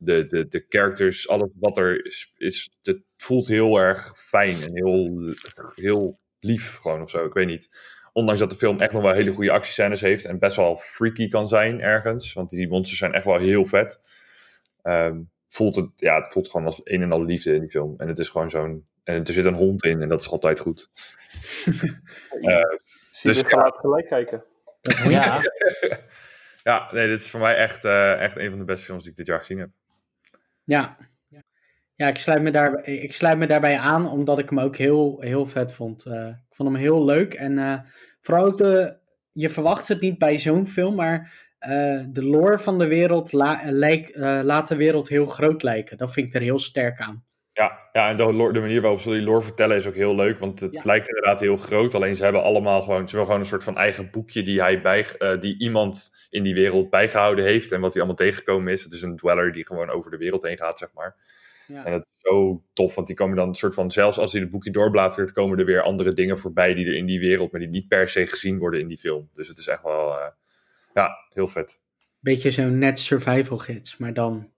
[0.00, 4.74] de, de, de characters, alles wat er is, is, het voelt heel erg fijn en
[4.74, 5.32] heel,
[5.74, 7.24] heel lief gewoon of zo.
[7.24, 7.68] Ik weet niet.
[8.12, 11.28] Ondanks dat de film echt nog wel hele goede actiescènes heeft en best wel freaky
[11.28, 12.32] kan zijn ergens.
[12.32, 14.00] Want die monsters zijn echt wel heel vet.
[14.82, 17.94] Ehm, voelt het, ja, het voelt gewoon als een en al liefde in die film.
[17.98, 18.86] En het is gewoon zo'n.
[19.04, 20.90] En er zit een hond in en dat is altijd goed.
[22.40, 22.62] Eh,
[23.12, 23.60] Zie Dus je ja.
[23.62, 24.44] gaat gelijk kijken.
[25.08, 25.40] Ja,
[26.68, 29.10] ja, nee, dit is voor mij echt, eh, echt een van de beste films die
[29.10, 29.70] ik dit jaar gezien heb.
[30.64, 30.96] Ja.
[31.94, 35.20] Ja, ik sluit, me daar, ik sluit me daarbij aan, omdat ik hem ook heel,
[35.20, 36.06] heel vet vond.
[36.06, 37.34] Eh, ik vond hem heel leuk.
[37.34, 37.78] En eh,
[38.20, 38.96] vooral ook de...
[39.32, 43.60] Je verwacht het niet bij zo'n film, maar eh, de lore van de wereld la,
[43.64, 45.96] lijkt, eh, laat de wereld heel groot lijken.
[45.96, 47.24] Dat vind ik er heel sterk aan.
[47.58, 50.38] Ja, ja en de, de manier waarop ze die lore vertellen is ook heel leuk.
[50.38, 50.80] Want het Ja.
[50.84, 51.94] lijkt inderdaad heel groot.
[51.94, 54.82] Alleen ze hebben allemaal gewoon, ze hebben gewoon een soort van eigen boekje die, hij
[54.82, 57.72] bij, eh, die iemand in die wereld bijgehouden heeft.
[57.72, 58.82] En wat hij allemaal tegengekomen is.
[58.82, 61.16] Het is een dweller die gewoon over de wereld heen gaat, zeg maar.
[61.66, 61.84] Ja.
[61.84, 64.40] En dat is zo tof, want die komen dan een soort van, zelfs als hij
[64.40, 67.60] het boekje doorbladert, komen er weer andere dingen voorbij die er in die wereld, maar
[67.60, 69.28] die niet per se gezien worden in die film.
[69.34, 70.26] Dus het is echt wel, eh,
[70.94, 71.80] ja, heel vet.
[72.20, 74.50] Beetje zo'n net survival gids, maar dan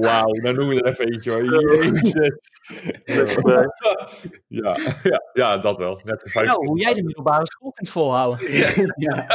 [0.00, 1.44] Wauw, dan noemen we er even eentje hoor.
[1.84, 2.12] Jezus.
[4.46, 6.00] Ja, ja, ja, dat wel.
[6.04, 8.52] Net nou, hoe jij de middelbare school kunt volhouden.
[8.96, 9.26] ja,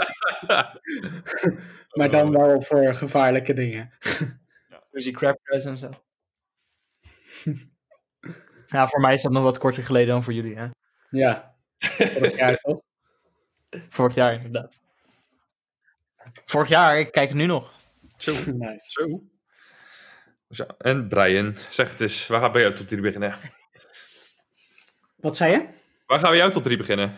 [1.97, 3.91] maar dan wel voor gevaarlijke dingen.
[4.91, 5.89] Dus die crab crabs en zo.
[8.67, 10.67] Ja, voor mij is dat nog wat korter geleden dan voor jullie, hè?
[11.09, 12.81] Ja, vorig jaar toch?
[13.89, 14.79] Vorig jaar, inderdaad.
[16.45, 17.73] Vorig jaar, ik kijk het nu nog.
[18.23, 18.91] Zo, Nice.
[18.91, 19.23] zo.
[20.49, 23.35] Zo, En Brian, zeg het eens, waar gaan we bij jou tot drie beginnen?
[25.15, 25.67] Wat zei je?
[26.05, 27.15] Waar gaan we jou tot drie beginnen?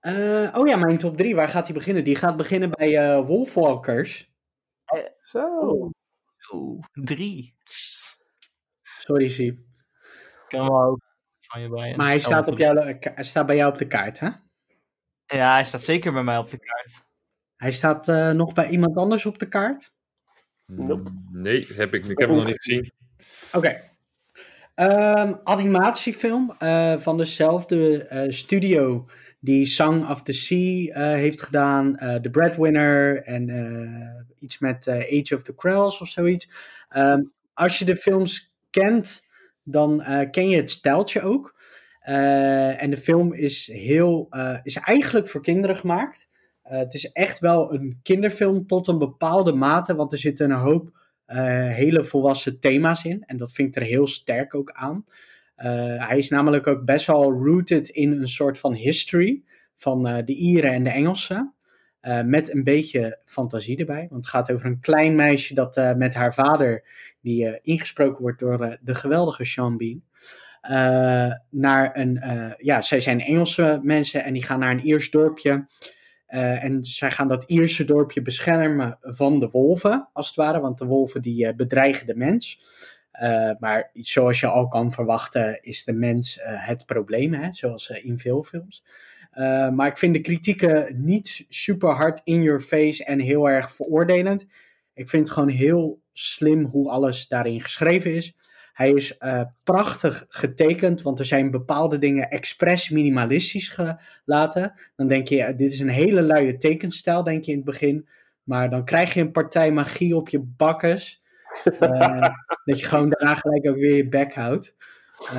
[0.00, 1.34] Eh, oh ja, mijn top 3.
[1.34, 2.04] Waar gaat die beginnen?
[2.04, 4.32] Die gaat beginnen bij eh, Wolfwalkers.
[5.20, 5.90] Zo.
[6.52, 7.56] Oeh, drie.
[8.82, 9.58] Sorry, Siep.
[10.48, 11.00] Kan wel.
[11.96, 14.28] Maar hij staat, op jou, hij staat bij jou op de kaart, hè?
[15.26, 17.04] Ja, hij staat zeker bij mij op de kaart.
[17.56, 19.92] Hij staat eh, nog bij iemand anders op de kaart?
[20.76, 21.10] Nope.
[21.32, 22.92] Nee, heb ik, ik heb hem nog niet gezien.
[23.52, 23.80] Oké.
[24.74, 29.06] Ehm, animatiefilm eh, van dezelfde eh, studio
[29.40, 35.42] die Song of the Sea eh, heeft gedaan, The Breadwinner en iets met Age of
[35.42, 36.48] the Krells of zoiets.
[36.88, 37.22] Ehm,
[37.54, 39.24] als je de films kent,
[39.62, 41.56] dan ken je het stijltje ook.
[42.00, 44.28] En de film is, heel,
[44.62, 46.28] is eigenlijk voor kinderen gemaakt.
[46.68, 50.58] Eh, het is echt wel een kinderfilm tot een bepaalde mate, want er zitten een
[50.58, 51.38] hoop eh,
[51.68, 53.24] hele volwassen thema's in.
[53.26, 55.04] En dat vind ik er heel sterk ook aan.
[55.54, 59.42] Eh, hij is namelijk ook best wel rooted in een soort van history
[59.76, 61.52] van de Ieren en de Engelsen.
[62.24, 64.06] Met een beetje fantasie erbij.
[64.10, 66.84] Want het gaat over een klein meisje dat met haar vader,
[67.20, 70.02] die ingesproken wordt door de geweldige Sean Bean.
[71.50, 72.22] naar een,
[72.58, 75.66] ja, zij zijn Engelse mensen en die gaan naar een Iers dorpje.
[76.28, 80.60] Eh, en zij gaan dat Ierse dorpje beschermen van de wolven, als het ware.
[80.60, 82.60] Want de wolven die eh, bedreigen de mens.
[83.10, 87.52] Eh, maar zoals je al kan verwachten, is de mens het probleem, hè?
[87.52, 88.84] zoals in veel films.
[89.72, 94.46] Maar ik vind de kritieken niet super hard in your face en heel erg veroordelend.
[94.94, 98.36] Ik vind het gewoon heel slim hoe alles daarin geschreven is.
[98.78, 104.72] Hij is eh, prachtig getekend, want er zijn bepaalde dingen expres minimalistisch gelaten.
[104.96, 108.08] Dan denk je, dit is een hele luie tekenstijl, denk je in het begin.
[108.42, 111.16] Maar dan krijg je een partij magie op je bakkes.
[111.78, 112.28] Eh,
[112.64, 114.74] dat je gewoon daarna gelijk ook weer je bek houdt.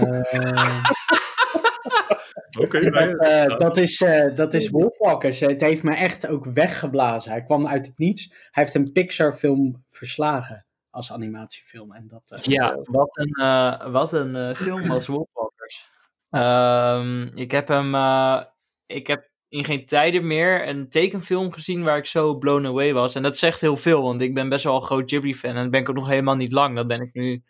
[0.02, 0.84] Eh,
[2.64, 5.40] Oké, dat, eh, dat is, eh, dat is Wolfwalkers.
[5.40, 7.32] Het heeft me echt ook weggeblazen.
[7.32, 8.28] Hij kwam uit het niets.
[8.52, 11.94] Hij heeft een Pixar-film verslagen als animatiefilm.
[11.94, 15.90] En dat, eh, Ja, wat een, eh, wat een eh, film was Wolfwalkers.
[16.30, 18.44] Ehm, ik heb hem, eh,
[18.86, 23.16] ik heb in geen tijden meer een tekenfilm gezien waar ik zo blown away was.
[23.16, 25.56] En dat zegt heel veel, want ik ben best wel een groot Ghibli-fan.
[25.56, 26.76] En dat ben ik ook nog helemaal niet lang.
[26.76, 27.44] Dat ben ik nu,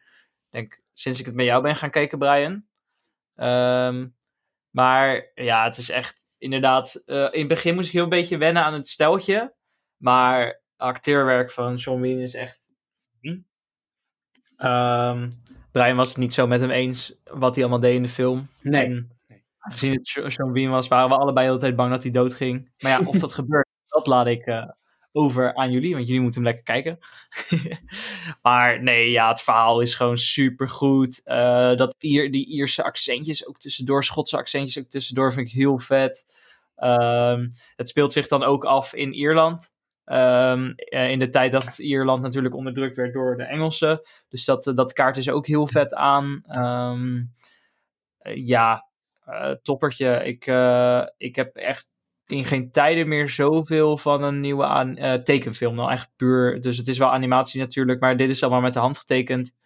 [0.50, 2.66] denk sinds ik het met jou ben gaan kijken, Brian.
[3.36, 4.08] Ehm,
[4.70, 7.04] maar ja, het is echt inderdaad...
[7.06, 9.56] eh, in het begin moest ik heel een beetje wennen aan het steltje.
[9.98, 12.59] Maar acteerwerk van Sean Bean is echt...
[13.22, 13.38] hm.
[14.58, 15.30] Ehm,
[15.72, 18.48] Brian was het niet zo met hem eens wat hij allemaal deed in de film.
[18.62, 18.86] Nee.
[18.86, 19.12] En
[19.58, 22.72] aangezien het Sean Bean was, waren we allebei de hele tijd bang dat hij doodging.
[22.80, 24.70] Maar ja, of dat gebeurt, dat laat ik eh,
[25.12, 27.00] over aan jullie, want jullie moeten hem lekker kijken.
[28.42, 31.22] maar nee, ja, het verhaal is gewoon super goed.
[31.76, 36.26] dat Ier, die Ierse accentjes ook tussendoor, Schotse accentjes ook tussendoor, vind ik heel vet.
[36.76, 39.72] Ehm, het speelt zich dan ook af in Ierland.
[40.10, 44.02] Ehm, eh, in de tijd dat Ierland natuurlijk onderdrukt werd door de Engelsen.
[44.30, 46.44] Dus dat, eh, dat kaart is ook heel vet aan.
[46.48, 47.24] Ehm,
[48.18, 48.86] eh, ja,
[49.26, 50.24] eh, toppertje.
[50.26, 50.46] Ik,
[51.18, 51.90] ik heb echt
[52.26, 55.76] in geen tijden meer zoveel van een nieuwe aan, tekenfilm.
[55.76, 56.62] Nou, echt puur.
[56.62, 59.58] Dus het is wel animatie natuurlijk, maar dit is allemaal met de hand getekend.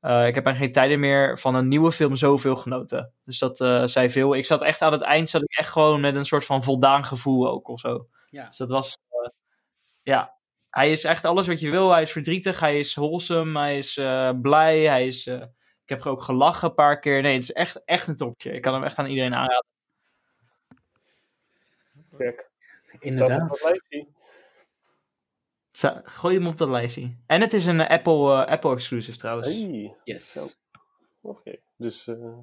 [0.00, 3.12] Ik heb in geen tijden meer van een nieuwe film zoveel genoten.
[3.24, 3.56] Dus dat
[3.90, 4.34] zei veel.
[4.34, 7.04] Ik zat echt aan het eind, zat ik echt gewoon met een soort van voldaan
[7.04, 8.06] gevoel ook of zo.
[8.30, 8.46] Ja.
[8.46, 8.98] Dus dat was,
[10.02, 10.38] ja.
[10.70, 11.90] Hij is echt alles wat je wil.
[11.92, 15.26] Hij is verdrietig, hij is wholesome, hij is eh, blij, hij is...
[15.26, 15.42] eh,
[15.84, 17.22] ik heb ook gelachen een paar keer.
[17.22, 18.52] Nee, het is echt, echt een topje.
[18.52, 19.64] Ik kan hem echt aan iedereen aanraden.
[22.12, 22.48] Op
[22.98, 23.60] Inderdaad.
[26.04, 27.16] Gooi hem op dat lijstje.
[27.26, 29.48] En het is een eh, Apple, eh, Apple exclusive trouwens.
[29.48, 30.56] Hey, Yes.
[31.20, 31.56] oké.
[31.76, 32.38] Dus eh,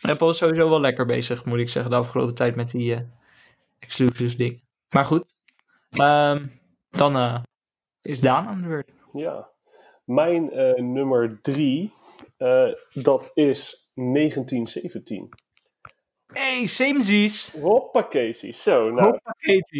[0.00, 3.00] Apple is sowieso wel lekker bezig, moet ik zeggen, de afgelopen tijd met die eh
[3.78, 4.62] exclusive ding.
[4.88, 5.36] Maar goed,
[5.90, 6.46] Ehm,
[6.90, 7.42] dan eh,
[8.02, 8.90] is Daan aan de beurt.
[9.12, 9.48] ja.
[10.04, 11.92] Mijn eh, nummer drie,
[12.36, 15.28] eh, dat is 1917.
[16.26, 17.52] Hey, Samesies!
[17.60, 18.90] Hoppakee, zo.
[18.90, 19.18] Nou,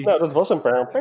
[0.03, 0.91] nou, dat was een paar.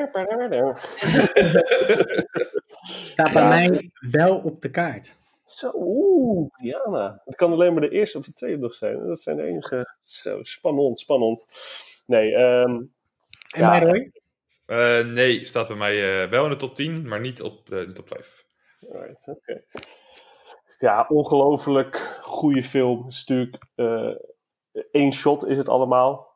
[2.81, 5.15] Staat bij mij wel op de kaart.
[5.45, 7.21] Zo, oeh, Diana.
[7.25, 9.07] Het kan alleen maar de eerste of de tweede nog zijn.
[9.07, 9.95] Dat zijn de enige.
[10.03, 11.45] Zo, spannend, spannend.
[12.05, 12.71] Nee, ehm,
[13.55, 13.79] En Ja.
[13.79, 14.11] Roy?
[14.67, 17.85] Eh, nee, staat bij mij eh, wel in de top 10, maar niet op eh,
[17.85, 18.45] de top 5.
[18.91, 19.61] Alright, oké.
[20.79, 23.05] Ja, ongelooflijk goede film.
[23.05, 23.63] Het is natuurlijk
[24.91, 26.35] één shot is het allemaal.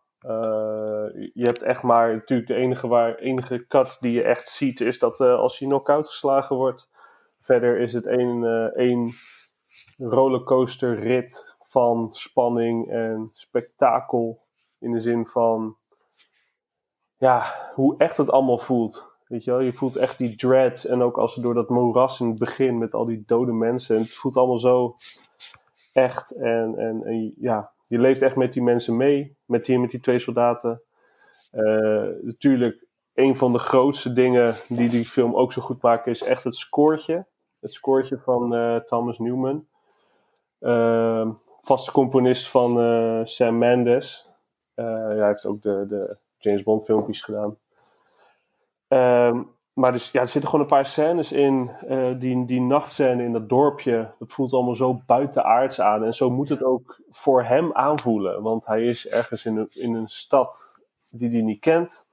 [1.34, 5.00] Je hebt echt maar natuurlijk de enige, waar, enige cut die je echt ziet is
[5.00, 6.90] dat als je knock-out geslagen wordt.
[7.40, 8.44] Verder is het één,
[8.76, 9.12] één
[9.98, 14.46] rollercoaster rit van spanning en spektakel.
[14.80, 15.78] In de zin van
[17.22, 17.44] ja,
[17.74, 19.16] hoe echt het allemaal voelt.
[19.28, 20.84] Weet je wel, je voelt echt die dread.
[20.84, 23.96] En ook als ze door dat moeras in het begin met al die dode mensen.
[23.96, 24.96] En het voelt allemaal zo
[25.94, 26.32] echt.
[26.32, 29.38] En, en, ja, je leeft echt met die mensen mee.
[29.46, 30.82] Met die, met die twee soldaten.
[31.52, 36.24] Eh, natuurlijk, een van de grootste dingen die die film ook zo goed maken is
[36.24, 37.26] echt het scoortje.
[37.60, 39.68] Het scoortje van eh, Thomas Newman.
[40.60, 41.30] Eh,
[41.62, 44.30] vaste componist van Sam Mendes.
[44.76, 47.58] Hij heeft ook de, de James Bond filmpjes gedaan.
[48.88, 49.42] Ehm,
[49.74, 51.72] maar dus, ja, er zitten gewoon een paar scènes in.
[51.88, 54.12] eh, die, die nachtscène in dat dorpje.
[54.20, 56.04] Dat voelt allemaal zo buitenaards aan.
[56.04, 58.42] En zo moet het ook voor hem aanvoelen.
[58.42, 60.80] Want hij is ergens in een, in een stad
[61.10, 62.10] die hij niet kent.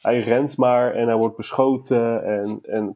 [0.00, 2.24] Hij rent maar en hij wordt beschoten.
[2.24, 2.94] En, en.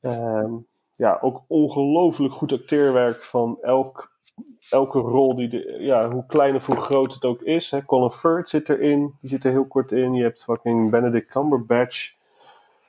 [0.00, 0.52] Ehm,
[0.94, 4.13] ja, ook ongelooflijk goed acteerwerk van elk,
[4.74, 5.36] elke rol.
[5.36, 7.70] Die de, ja, hoe klein of hoe groot het ook is.
[7.70, 7.84] Hè.
[7.84, 9.14] Colin Firth zit erin.
[9.20, 10.14] Die zit er heel kort in.
[10.14, 12.14] Je hebt fucking Benedict Cumberbatch.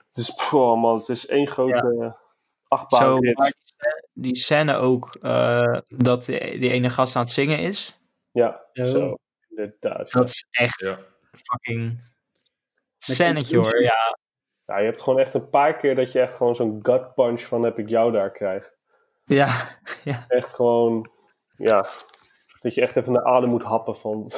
[0.07, 2.17] Het is, pff, oh man, het is één grote ja.
[2.89, 3.53] Maar
[4.13, 7.99] die scène ook, eh, dat die, die ene gast aan het zingen is.
[8.31, 8.85] Ja, Oh.
[8.85, 9.15] zo.
[9.49, 10.11] Inderdaad.
[10.11, 10.99] Dat is echt Ja.
[11.31, 11.99] fucking
[12.97, 13.81] scènetje hoor.
[13.81, 14.17] Ja,
[14.65, 17.41] Ja, je hebt gewoon echt een paar keer dat je echt gewoon zo'n gut punch
[17.41, 18.77] van heb ik jou daar krijgt.
[19.25, 20.25] ja, ja.
[20.27, 21.09] Echt gewoon,
[21.57, 21.85] ja,
[22.59, 24.23] dat je echt even naar adem moet happen van.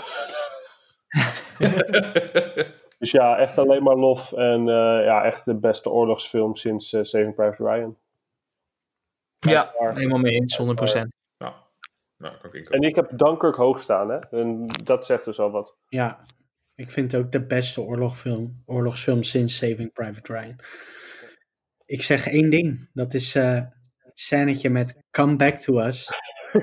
[2.99, 4.34] dus ja, echt alleen maar lof.
[4.34, 7.97] En eh, ja, echt de beste oorlogsfilm sinds eh Saving Private Ryan.
[9.39, 10.63] ja helemaal mee eens, 100%.
[11.38, 11.53] nou,
[12.18, 14.20] nou, kan ik En ik heb Dunkirk hoog staan, hè.
[14.20, 15.76] En dat zegt dus al wat.
[15.88, 16.22] Ja,
[16.76, 20.55] ik vind het ook de beste oorlogsfilm, oorlogsfilm sinds Saving Private Ryan.
[21.86, 23.61] Ik zeg één ding, dat is eh,
[23.97, 26.09] het scènetje met Come Back to Us.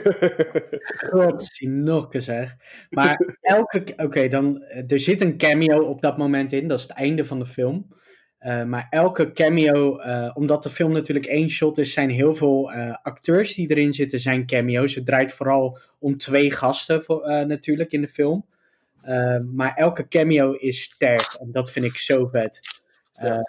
[1.11, 2.57] God, nokken zeg.
[2.91, 6.85] Maar elke, oké, dan, eh, er zit een cameo op dat moment in, dat is
[6.85, 7.87] het einde van de film.
[8.39, 12.73] Eh, maar elke cameo, eh, omdat de film natuurlijk één shot is, zijn heel veel
[13.03, 14.95] acteurs die erin zitten, zijn cameo's.
[14.95, 18.47] Het draait vooral om twee gasten voor, natuurlijk in de film.
[19.53, 22.61] Maar elke cameo is sterk en dat vind ik zo vet.
[23.15, 23.43] Ja.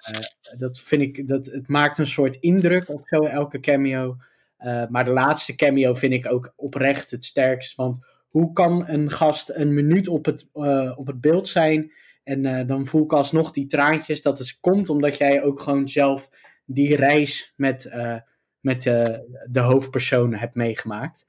[0.58, 4.18] dat vind ik, dat, het maakt een soort indruk op zo elke cameo.
[4.66, 7.76] Eh, maar de laatste cameo vind ik ook oprecht het sterkst.
[7.76, 11.92] Want hoe kan een gast een minuut op het, eh, op het beeld zijn
[12.24, 14.22] en eh, dan voel ik alsnog die traantjes.
[14.22, 16.30] Dat het komt omdat jij ook gewoon zelf
[16.66, 18.18] die reis met, eh,
[18.60, 19.04] met eh,
[19.50, 21.26] de hoofdpersonen hebt meegemaakt.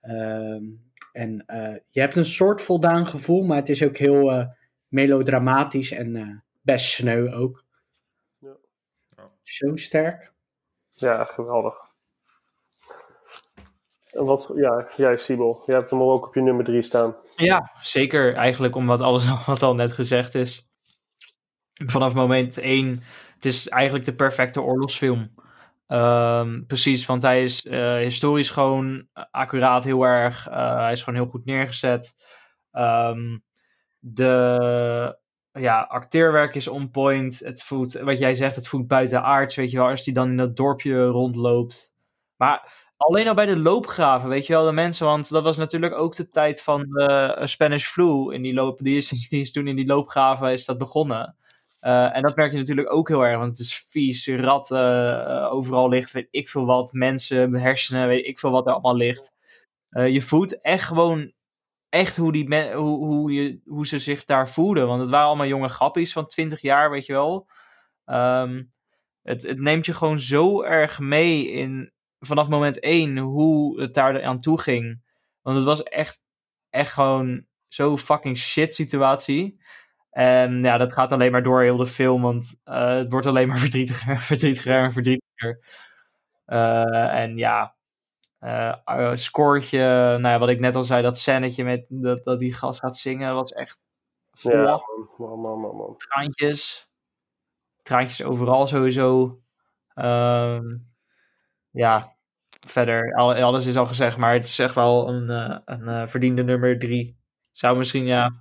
[0.00, 0.64] Ehm,
[1.12, 4.46] en eh, je hebt een soort voldaan gevoel, maar het is ook heel eh,
[4.88, 7.64] melodramatisch en eh, best sneu ook.
[8.38, 8.56] Ja.
[9.16, 9.30] Ja.
[9.42, 10.32] Zo sterk.
[10.92, 11.89] Ja, geweldig.
[14.10, 17.16] Wat, ja, jij Siebel, jij hebt hem ook op je nummer 3 staan.
[17.36, 18.34] Ja, zeker.
[18.34, 20.68] Eigenlijk omdat alles wat al net gezegd is.
[21.86, 23.02] Vanaf moment 1,
[23.34, 25.34] het is eigenlijk de perfecte oorlogsfilm.
[25.86, 30.48] Ehm, precies, want hij is eh, historisch gewoon accuraat heel erg.
[30.48, 32.14] Eh, hij is gewoon heel goed neergezet.
[32.70, 33.38] Ehm,
[33.98, 35.18] de
[35.52, 37.38] ja, acteerwerk is on point.
[37.38, 39.56] Het voelt, wat jij zegt, het voelt buiten aards.
[39.56, 41.94] Weet je wel, als hij dan in dat dorpje rondloopt.
[42.36, 45.94] Maar alleen al bij de loopgraven, weet je wel, de mensen, want dat was natuurlijk
[45.94, 48.34] ook de tijd van de eh, Spanish flu.
[48.34, 51.36] In die, loop, die, is, die is toen in die loopgraven is dat begonnen.
[51.80, 55.52] Eh, en dat merk je natuurlijk ook heel erg, want het is vies, ratten, eh,
[55.52, 59.32] overal ligt, weet ik veel wat, mensen, hersenen, weet ik veel wat er allemaal ligt.
[59.90, 61.32] Je voelt echt gewoon,
[61.88, 65.26] echt hoe, die men, hoe, hoe, je, hoe ze zich daar voelden, want het waren
[65.26, 67.46] allemaal jonge grappies van 20 jaar, weet je wel.
[68.04, 68.62] Ehm,
[69.22, 74.22] het, het neemt je gewoon zo erg mee in, vanaf moment één, hoe het daar
[74.22, 75.02] aan toe ging.
[75.42, 76.22] Want het was echt,
[76.70, 79.60] echt gewoon zo'n fucking shit situatie.
[80.10, 83.48] En ja, dat gaat alleen maar door heel de film, want eh, het wordt alleen
[83.48, 85.64] maar verdrietiger, verdrietiger en verdrietiger.
[86.44, 87.74] Eh, en ja,
[88.40, 89.78] uh, scoortje,
[90.18, 92.96] nou ja, wat ik net al zei, dat scènetje met dat, dat die gast gaat
[92.96, 93.80] zingen, was echt
[94.32, 94.80] Ja,
[95.18, 95.96] man, man, man, man.
[95.96, 96.88] traantjes.
[97.82, 99.40] Traantjes overal sowieso.
[99.94, 100.76] Ehm,
[101.70, 102.16] ja,
[102.66, 106.06] verder, al- alles is al gezegd, maar het is echt wel een, eh, een eh,
[106.06, 107.18] verdiende nummer drie.
[107.52, 108.32] Zou misschien, ja,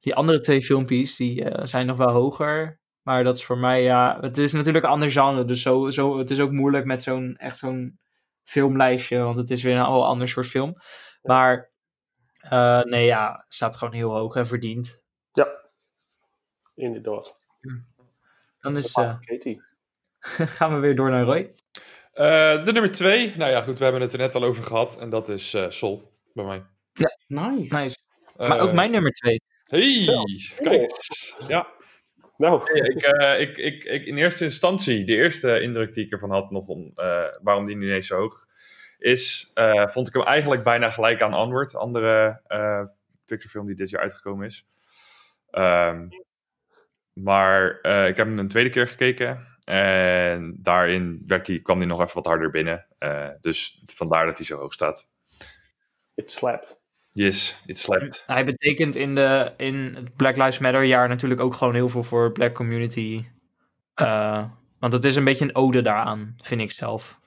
[0.00, 2.78] die andere twee filmpjes, die eh, zijn nog wel hoger.
[3.02, 5.44] Maar dat is voor mij, ja, het is natuurlijk een ander genre.
[5.44, 7.98] Dus zo, zo, het is ook moeilijk met zo'n, echt zo'n
[8.44, 10.74] filmlijstje, want het is weer een al ander soort film.
[11.22, 11.70] Maar,
[12.84, 15.02] nee, ja, staat gewoon heel hoog en verdiend.
[16.74, 17.36] Inderdaad.
[18.60, 19.62] Dan is, Katie.
[20.56, 21.50] gaan we weer door naar Roy.
[22.12, 24.98] Eh, de nummer twee, nou ja, goed, we hebben het er net al over gehad.
[24.98, 26.64] En dat is eh, Sol, bij mij.
[27.26, 27.76] Nice.
[27.76, 27.96] Nice.
[28.36, 29.40] Maar ook Eh, mijn nummer twee.
[29.64, 30.22] Hey, Zo.
[30.56, 31.36] kijk eens.
[31.48, 31.66] Ja,
[32.36, 36.30] Nou, ik, eh, ik, ik, ik, in eerste instantie, de eerste indruk die ik ervan
[36.30, 38.46] had, nog om, eh, waarom die nu ineens zo hoog
[38.98, 42.82] is, eh, vond ik hem eigenlijk bijna gelijk aan Onward, andere eh
[43.26, 44.66] Pixar-film die dit jaar uitgekomen is.
[45.50, 46.08] Ehm,
[47.12, 51.86] maar eh, ik heb hem een tweede keer gekeken en daarin werd die, kwam hij
[51.86, 52.86] nog even wat harder binnen.
[52.98, 55.08] Eh, dus vandaar dat hij zo hoog staat.
[56.14, 56.82] it slapped.
[57.12, 58.22] Yes, it slapped.
[58.26, 62.04] Hij betekent in, de, in het Black Lives Matter jaar natuurlijk ook gewoon heel veel
[62.04, 63.24] voor de black community.
[63.94, 64.44] Eh,
[64.78, 67.18] want het is een beetje een ode daaraan, vind ik zelf.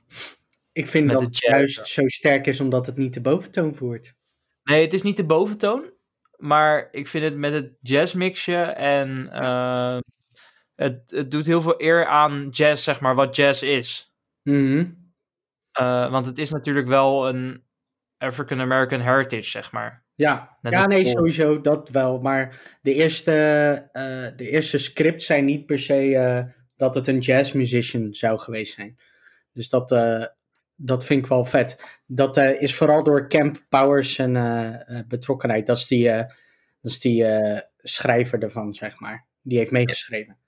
[0.72, 4.14] Ik vind Met dat het juist zo sterk is omdat het niet de boventoon voert.
[4.64, 5.92] Nee, het is niet de boventoon.
[6.38, 9.98] Maar ik vind het met het jazzmixje en eh,
[10.84, 14.16] het, het doet heel veel eer aan jazz, zeg maar, wat jazz is.
[14.44, 14.86] Mhm.
[15.72, 17.64] Eh, want het is natuurlijk wel een
[18.18, 20.04] African American heritage, zeg maar.
[20.16, 22.20] Ja, ja nee, sowieso dat wel.
[22.20, 23.32] Maar de eerste,
[23.92, 26.44] eh, de eerste scripts zijn niet per se eh,
[26.76, 29.00] dat het een jazzmusician zou geweest zijn.
[29.54, 29.90] Dus dat,
[30.76, 32.02] dat vind ik wel vet.
[32.06, 35.66] Dat is vooral door Camp Powers en betrokkenheid.
[35.66, 36.32] Dat is die, dat
[36.92, 37.26] is die
[37.78, 39.28] schrijver ervan, zeg maar.
[39.42, 40.43] Die heeft meegeschreven.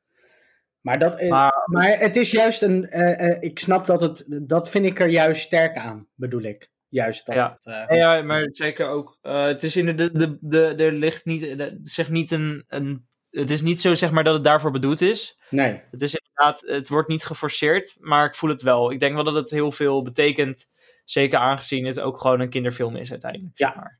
[0.85, 2.89] Maar, dat, Maar maar het is juist een.
[2.89, 4.25] eh, eh, ik snap dat het.
[4.27, 6.69] Dat vind ik er juist sterk aan, bedoel ik.
[6.87, 7.35] Juist dat.
[7.35, 7.57] Ja.
[7.87, 9.17] eh, Ja, maar zeker ook.
[9.21, 13.07] eh, het is in de, de, de, er ligt niet, de, zeg niet een, een.
[13.29, 15.37] Het is niet zo zeg maar dat het daarvoor bedoeld is.
[15.49, 15.81] nee.
[15.91, 18.91] Het is inderdaad, het wordt niet geforceerd, maar ik voel het wel.
[18.91, 20.67] Ik denk wel dat het heel veel betekent.
[21.03, 23.57] Zeker aangezien het ook gewoon een kinderfilm is uiteindelijk.
[23.57, 23.99] Ja, zeg maar.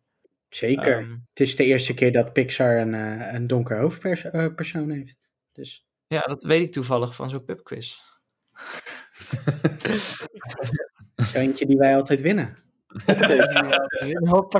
[0.50, 0.98] Zeker.
[0.98, 5.16] Ehm, Het is de eerste keer dat Pixar een, eh, een donker hoofdpersoon heeft.
[5.52, 7.98] Dus ja, dat weet ik toevallig van zo'n pubquiz.
[11.34, 12.58] eentje die wij altijd winnen.
[13.06, 14.52] Een hoop.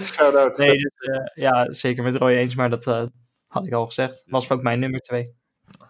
[0.00, 0.58] Shout-out.
[0.58, 3.04] Nee, dus, eh, ja, zeker met Roy eens, maar dat eh,
[3.46, 4.24] had ik al gezegd.
[4.26, 5.34] Was ook mijn nummer twee.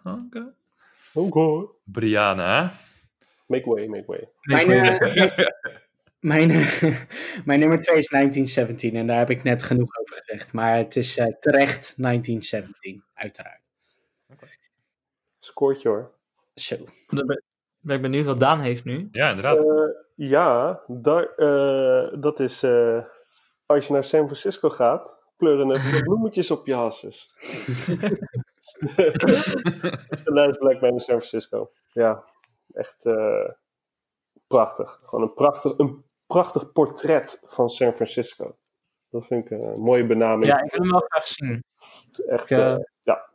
[0.04, 0.54] Oké.
[1.12, 1.68] Oké.
[1.84, 2.70] Brianna, hè?
[3.46, 4.28] Make way, make way.
[4.40, 5.46] Mijn, eh,
[6.20, 6.48] Mijn,
[7.44, 10.52] mijn nummer 2 is 1917 en daar heb ik net genoeg over gezegd.
[10.52, 13.60] Maar het is eh, terecht 1917, uiteraard.
[15.46, 16.10] Scoortje hoor.
[16.54, 16.76] Zo.
[17.06, 17.26] Dan
[17.80, 19.08] ben, ik benieuwd wat Daan heeft nu.
[19.12, 19.64] Ja, inderdaad.
[19.64, 23.04] Eh, ja, daar, eh, dat is eh,
[23.66, 27.34] als je naar San Francisco gaat, pleuren er bloemetjes op je hasses.
[27.86, 28.10] Dat
[30.08, 31.70] is de Last Black Man in San Francisco.
[31.92, 32.24] Ja,
[32.72, 33.50] echt eh,
[34.46, 35.00] prachtig.
[35.04, 38.56] Gewoon een prachtig, een prachtig portret van San Francisco.
[39.10, 40.46] Dat vind ik een mooie benaming.
[40.52, 41.64] Ja, ik wil hem wel graag zien.
[42.26, 43.30] echt, ik, ja,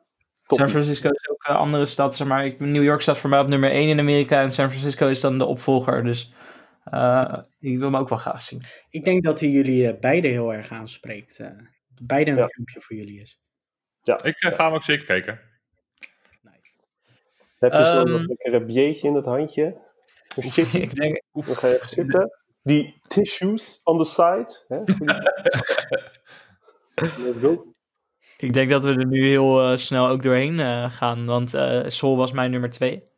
[0.58, 0.60] top.
[0.60, 2.46] San Francisco is ook een andere stad, zeg maar.
[2.46, 5.22] Ik, New York staat voor mij op nummer 1 in Amerika en San Francisco is
[5.22, 6.04] dan de opvolger.
[6.04, 6.34] Dus
[6.84, 8.64] eh, ik wil hem ook wel graag zien.
[8.90, 11.40] Ik denk dat hij jullie eh, beide heel erg aanspreekt.
[11.40, 11.48] eh.
[12.02, 12.48] beide een Ja.
[12.48, 13.40] filmpje voor jullie is.
[14.02, 15.40] Ja, Ik ga hem ook zeker kijken.
[16.42, 16.74] Nice.
[17.60, 19.90] Heb je zo Ehm, nog lekker een biertje in het handje?
[20.36, 22.40] Een ik denk, dan ga je even zitten.
[22.64, 24.66] Die tissues on the side.
[24.68, 24.80] Hè?
[27.26, 27.74] Let's go.
[28.42, 31.84] Ik denk dat we er nu heel eh, snel ook doorheen eh, gaan, want eh
[31.88, 33.10] Sol was mijn nummer 2.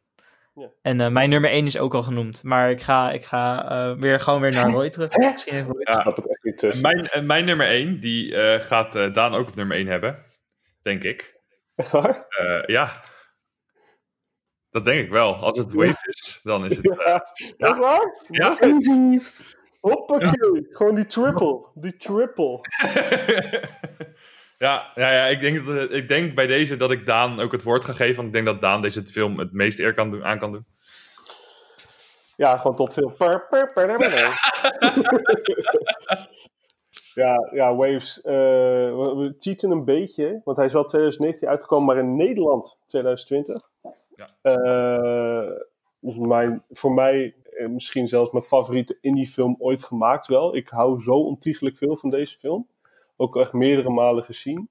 [0.56, 0.70] Ja.
[0.82, 2.44] En eh, mijn nummer 1 is ook al genoemd.
[2.44, 5.18] Maar ik ga, ik ga eh, weer gewoon weer naar Roy terug.
[5.18, 6.02] Misschien even Ja.
[6.02, 6.82] snap het echt niet tussen.
[6.82, 10.24] Mijn, mijn nummer 1, die eh, gaat eh, Daan ook op nummer 1 hebben.
[10.82, 11.40] Denk ik.
[11.76, 12.26] Echt waar?
[12.30, 12.92] Eh, ja.
[14.70, 15.36] Dat denk ik wel.
[15.36, 16.88] Als het Wave is, dan is het...
[17.00, 17.26] eh, Ja.
[17.58, 18.22] Echt waar?
[18.30, 18.58] Ja.
[19.80, 20.68] Hoppakee.
[20.70, 21.66] Gewoon die triple.
[21.76, 22.60] Die triple.
[24.58, 27.64] ja, ja, ja ik, denk dat, ik denk bij deze dat ik Daan ook het
[27.64, 28.16] woord ga geven.
[28.16, 30.66] Want ik denk dat Daan deze film het meest eer kan doen, aan kan doen.
[32.36, 33.14] Ja, gewoon topfilm.
[33.18, 34.40] Per, per, per, per, per.
[37.24, 38.22] ja, ja, Waves.
[38.22, 43.70] eh, we, cheaten een beetje, want hij is wel 2019 uitgekomen, maar in Nederland 2020.
[44.16, 44.26] Ja.
[44.42, 50.56] Eh, mijn, voor mij eh, misschien zelfs mijn favoriete indie film ooit gemaakt wel.
[50.56, 52.68] Ik hou zo ontiegelijk veel van deze film.
[53.24, 54.70] Ook echt meerdere malen gezien.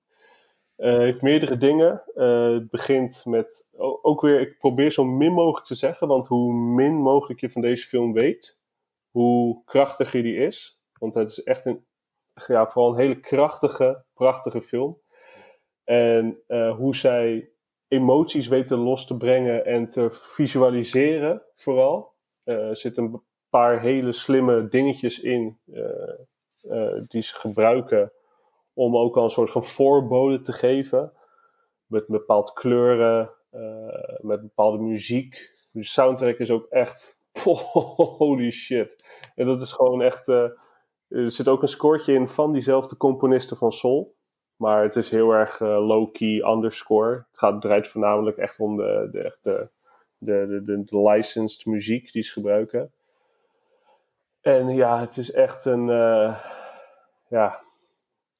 [0.77, 2.03] Eh heeft meerdere dingen.
[2.15, 3.69] Eh, het begint met
[4.03, 7.63] ook weer, ik probeer zo min mogelijk te zeggen, want hoe min mogelijk je van
[7.63, 8.61] deze film weet,
[9.11, 10.81] hoe krachtiger die is.
[10.99, 11.87] Want het is echt een,
[12.47, 15.01] ja, vooral een hele krachtige, prachtige film.
[15.85, 17.51] En eh, hoe zij
[17.89, 22.15] emoties weten los te brengen en te visualiseren, vooral.
[22.45, 25.59] Er zitten een paar hele slimme dingetjes in
[27.09, 28.13] die ze gebruiken
[28.75, 31.13] om ook al een soort van voorbode te geven.
[31.87, 35.51] Met bepaalde kleuren, eh, met bepaalde muziek.
[35.71, 37.21] De soundtrack is ook echt.
[38.19, 39.05] Holy shit.
[39.35, 40.29] En dat is gewoon echt.
[40.29, 40.49] eh,
[41.09, 44.15] er zit ook een scoortje in van diezelfde componisten van Soul.
[44.57, 47.15] Maar het is heel erg eh, low-key underscore.
[47.31, 49.69] Het gaat, draait voornamelijk echt om de, de, de,
[50.19, 52.93] de, de, de, licensed muziek die ze gebruiken.
[54.41, 55.87] En ja, het is echt een.
[57.29, 57.61] ja,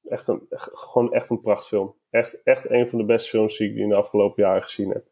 [0.07, 1.95] echt een, gewoon echt een prachtfilm.
[2.09, 5.05] Echt, echt een van de beste films die ik in de afgelopen jaren gezien heb.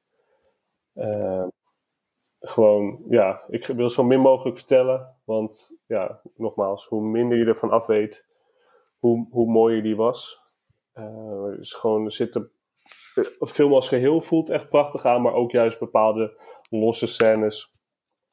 [0.93, 1.47] Eh,
[2.39, 5.15] gewoon, ja, ik wil zo min mogelijk vertellen.
[5.23, 8.29] Want ja, nogmaals, hoe minder je ervan af weet,
[8.97, 10.39] hoe, hoe mooier die was.
[11.59, 12.51] Is gewoon, zitten,
[13.15, 16.39] een film als geheel voelt echt prachtig aan, maar ook juist bepaalde
[16.69, 17.73] losse scènes.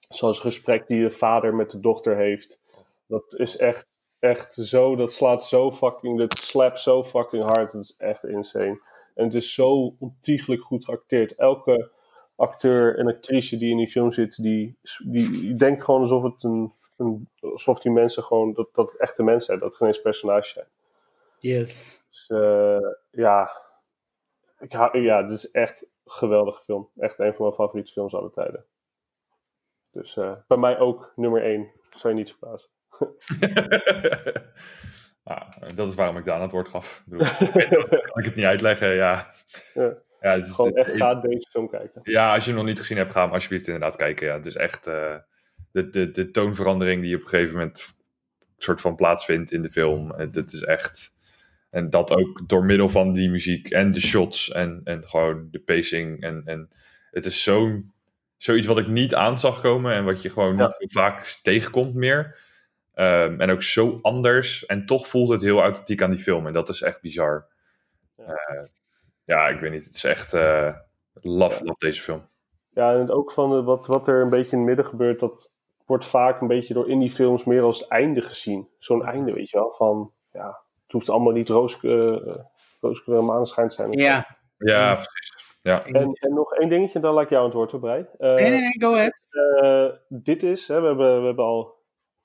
[0.09, 2.63] Zoals het gesprek die de vader met de dochter heeft.
[3.07, 7.73] Dat is echt, echt zo, dat slaat zo fucking, dat slapt zo fucking hard.
[7.73, 8.81] Dat is echt insane.
[9.15, 11.35] En het is zo ontiegelijk goed geacteerd.
[11.35, 11.91] Elke
[12.37, 16.73] acteur en actrice die in die film zit, die, die, denkt gewoon alsof het een,
[16.97, 20.01] een alsof die mensen gewoon, dat, dat het echte mensen zijn, dat het geen eens
[20.01, 20.67] personages zijn.
[21.39, 22.01] Yes.
[22.11, 23.51] Dus eh, ja,
[24.59, 26.89] ik hou, ja, dit is echt een geweldige film.
[26.97, 28.65] Echt een van mijn favoriete films aller tijden.
[29.91, 31.71] Dus eh, bij mij ook nummer 1.
[31.91, 32.71] Zou je niet verbazen.
[35.25, 37.03] Ah, dat is waarom ik Daan het woord gaf.
[37.07, 39.31] Ik, bedoel, kan ik het niet uitleggen, ja.
[39.75, 39.95] Ja.
[40.21, 42.01] Ja, het is- Gewoon echt ga deze film kijken.
[42.05, 44.27] Ja, als je hem nog niet gezien hebt, ga hem alsjeblieft inderdaad kijken.
[44.27, 45.15] Ja, het is echt eh,
[45.73, 47.95] de, de, de toonverandering die op een gegeven moment
[48.59, 50.13] soort van plaatsvindt in de film.
[50.13, 51.17] Het, het is echt.
[51.71, 55.59] En dat ook door middel van die muziek en de shots en, en gewoon de
[55.61, 56.23] pacing.
[56.23, 56.71] En, en
[57.11, 57.93] het is zo'n
[58.37, 60.75] zoiets wat ik niet aan zag komen en wat je gewoon Ja.
[60.79, 62.47] niet vaak tegenkomt meer.
[62.99, 64.67] Ehm, en ook zo anders.
[64.67, 66.47] En toch voelt het heel authentiek aan die film.
[66.47, 67.47] En dat is echt bizar.
[68.17, 68.25] Ja.
[68.25, 68.65] Eh,
[69.25, 69.85] ja, ik weet niet.
[69.85, 70.33] Het is echt.
[70.33, 70.75] eh
[71.23, 72.29] love, deze film.
[72.71, 75.55] Ja, en ook van de, wat, wat er een beetje in het midden gebeurt, dat
[75.87, 78.69] wordt vaak een beetje door indie films meer als het einde gezien.
[78.79, 80.47] Zo'n einde, weet je wel, van ja,
[80.83, 82.17] het hoeft allemaal niet roos, uh,
[82.81, 83.93] rooskleur maneschijn te zijn.
[83.93, 84.37] Ja.
[84.59, 85.57] Ja, precies.
[85.63, 85.85] Ja.
[85.85, 88.07] En, en nog één dingetje, dan laat ik jou aan het woord hoor, Brei.
[88.19, 89.21] Eh, Nee, nee, nee, go ahead.
[89.61, 91.77] eh, dit is, hè, we, hebben, we hebben al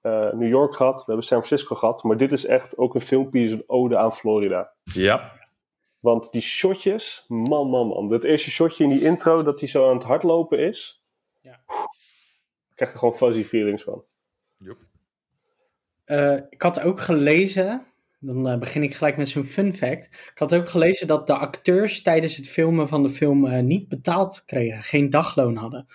[0.04, 2.04] eh, New York gehad, we hebben San Francisco gehad.
[2.04, 4.72] Maar dit is echt ook een filmpje, is een ode aan Florida.
[4.84, 5.32] Ja.
[6.00, 8.08] Want die shotjes, man, man, man.
[8.10, 11.04] Dat eerste shotje in die intro, dat hij zo aan het hardlopen is.
[11.42, 11.60] Ja.
[12.70, 14.04] Ik krijg er gewoon fuzzy feelings van.
[14.58, 14.78] Joep.
[16.04, 17.86] Eh, ik had ook gelezen,
[18.20, 20.06] dan eh, begin ik gelijk met zo'n fun fact.
[20.06, 23.88] Ik had ook gelezen dat de acteurs tijdens het filmen van de film eh, niet
[23.88, 25.88] betaald kregen, geen dagloon hadden.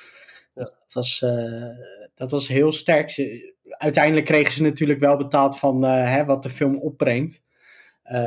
[0.55, 0.65] Ja.
[0.65, 1.69] Dat, was, eh,
[2.15, 3.11] dat was heel sterk.
[3.11, 7.43] Ze- uiteindelijk kregen ze natuurlijk wel betaald van eh, hè, wat de film opbrengt.
[8.03, 8.25] Eh,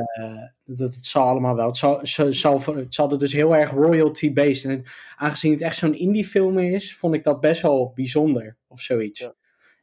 [0.64, 1.66] dat het zal allemaal wel.
[1.66, 4.64] Het, zal, ze, zal, het zal er dus heel erg royalty-based.
[4.64, 4.84] En
[5.16, 9.20] aangezien het echt zo'n indie film is, vond ik dat best wel bijzonder of zoiets.
[9.20, 9.34] Ja.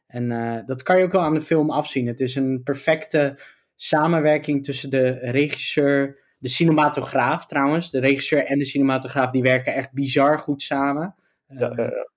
[0.06, 2.06] En eh, dat kan je ook wel aan de film afzien.
[2.06, 3.38] Het is een perfecte
[3.76, 7.90] samenwerking tussen de regisseur, de cinematograaf trouwens.
[7.90, 11.14] De regisseur en de cinematograaf die werken echt bizar goed samen.
[11.48, 12.08] Ja, ja, ja.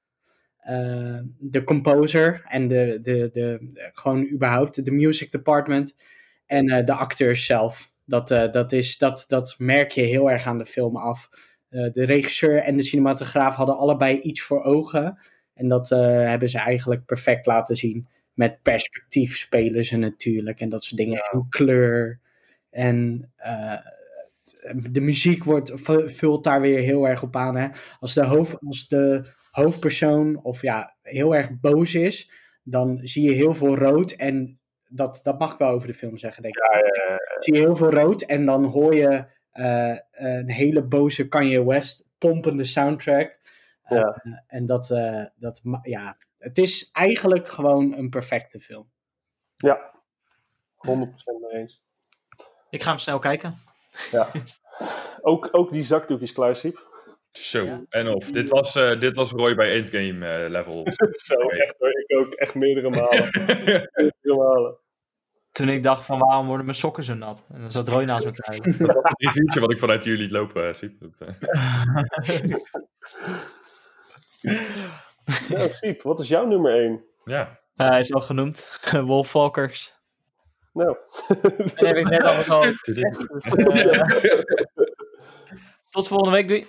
[0.64, 5.95] Eh, de composer en de, de, de, gewoon überhaupt de music department
[6.45, 7.91] en eh, de acteurs zelf.
[8.05, 11.30] Dat, eh, dat, is, dat, dat merk je heel erg aan de film af.
[11.70, 15.20] De regisseur en de cinematograaf hadden allebei iets voor ogen.
[15.53, 18.07] En dat hebben ze eigenlijk perfect laten zien.
[18.34, 21.30] Met perspectief spelen ze natuurlijk en dat soort dingen.
[21.32, 22.20] En kleur.
[22.70, 23.32] En
[24.89, 27.55] de muziek wordt, vu- vult daar weer heel erg op aan.
[27.55, 27.68] Hè?
[27.99, 32.31] Als, de hoofd, als de hoofdpersoon of ja, heel erg boos is,
[32.63, 34.11] dan zie je heel veel rood.
[34.11, 36.63] En dat, dat mag ik wel over de film zeggen, denk ik.
[36.71, 37.17] Ja, ja, ja.
[37.41, 42.05] Zie je heel veel rood en dan hoor je eh, een hele boze Kanye West
[42.17, 43.39] pompende soundtrack.
[43.83, 44.23] Eh, Ja.
[44.47, 48.91] en dat, eh, dat, ja, het is eigenlijk gewoon een perfecte film.
[49.57, 49.91] Ja,
[50.75, 51.83] 100% mee eens.
[52.69, 53.55] Ik ga hem snel kijken.
[54.11, 54.31] Ja.
[55.21, 56.91] ook, ook die zakdoekjes klaar, Siep.
[57.34, 57.81] Zo, Ja.
[57.89, 58.31] en of.
[58.31, 60.88] Dit was, eh, dit was Roy bij Endgame eh, level.
[61.27, 61.89] Zo, echt hoor.
[62.07, 63.29] Ik ook echt meerdere malen.
[63.95, 64.77] meerdere malen.
[65.51, 67.43] Toen ik dacht van waarom worden mijn sokken zo nat?
[67.53, 68.79] En dan zat Roy naast me te huilen.
[68.79, 70.93] Een reviewtje wat ik vanuit jullie liet lopen, eh, Siep.
[70.99, 71.27] Dat.
[75.49, 77.03] Nou, Siep, wat is jouw nummer 1?
[77.23, 77.59] ja.
[77.75, 78.79] Eh, hij is al genoemd.
[79.05, 79.95] Wolfwalkers.
[80.73, 80.97] Nou.
[81.75, 82.86] En heb ik net al gezegd.
[82.86, 83.27] Dus,
[85.89, 86.65] tot volgende week, doei.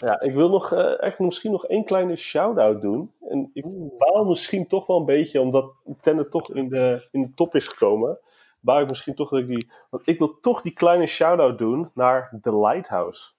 [0.00, 3.12] Ja, ik wil nog eh, echt misschien nog één kleine shout-out doen.
[3.28, 3.64] En ik
[3.98, 7.68] baal misschien toch wel een beetje, omdat Tenet toch in de, in de top is
[7.68, 8.18] gekomen.
[8.60, 9.70] Baal ik misschien toch dat ik die...
[9.90, 13.30] Want ik wil toch die kleine shout-out doen naar The Lighthouse.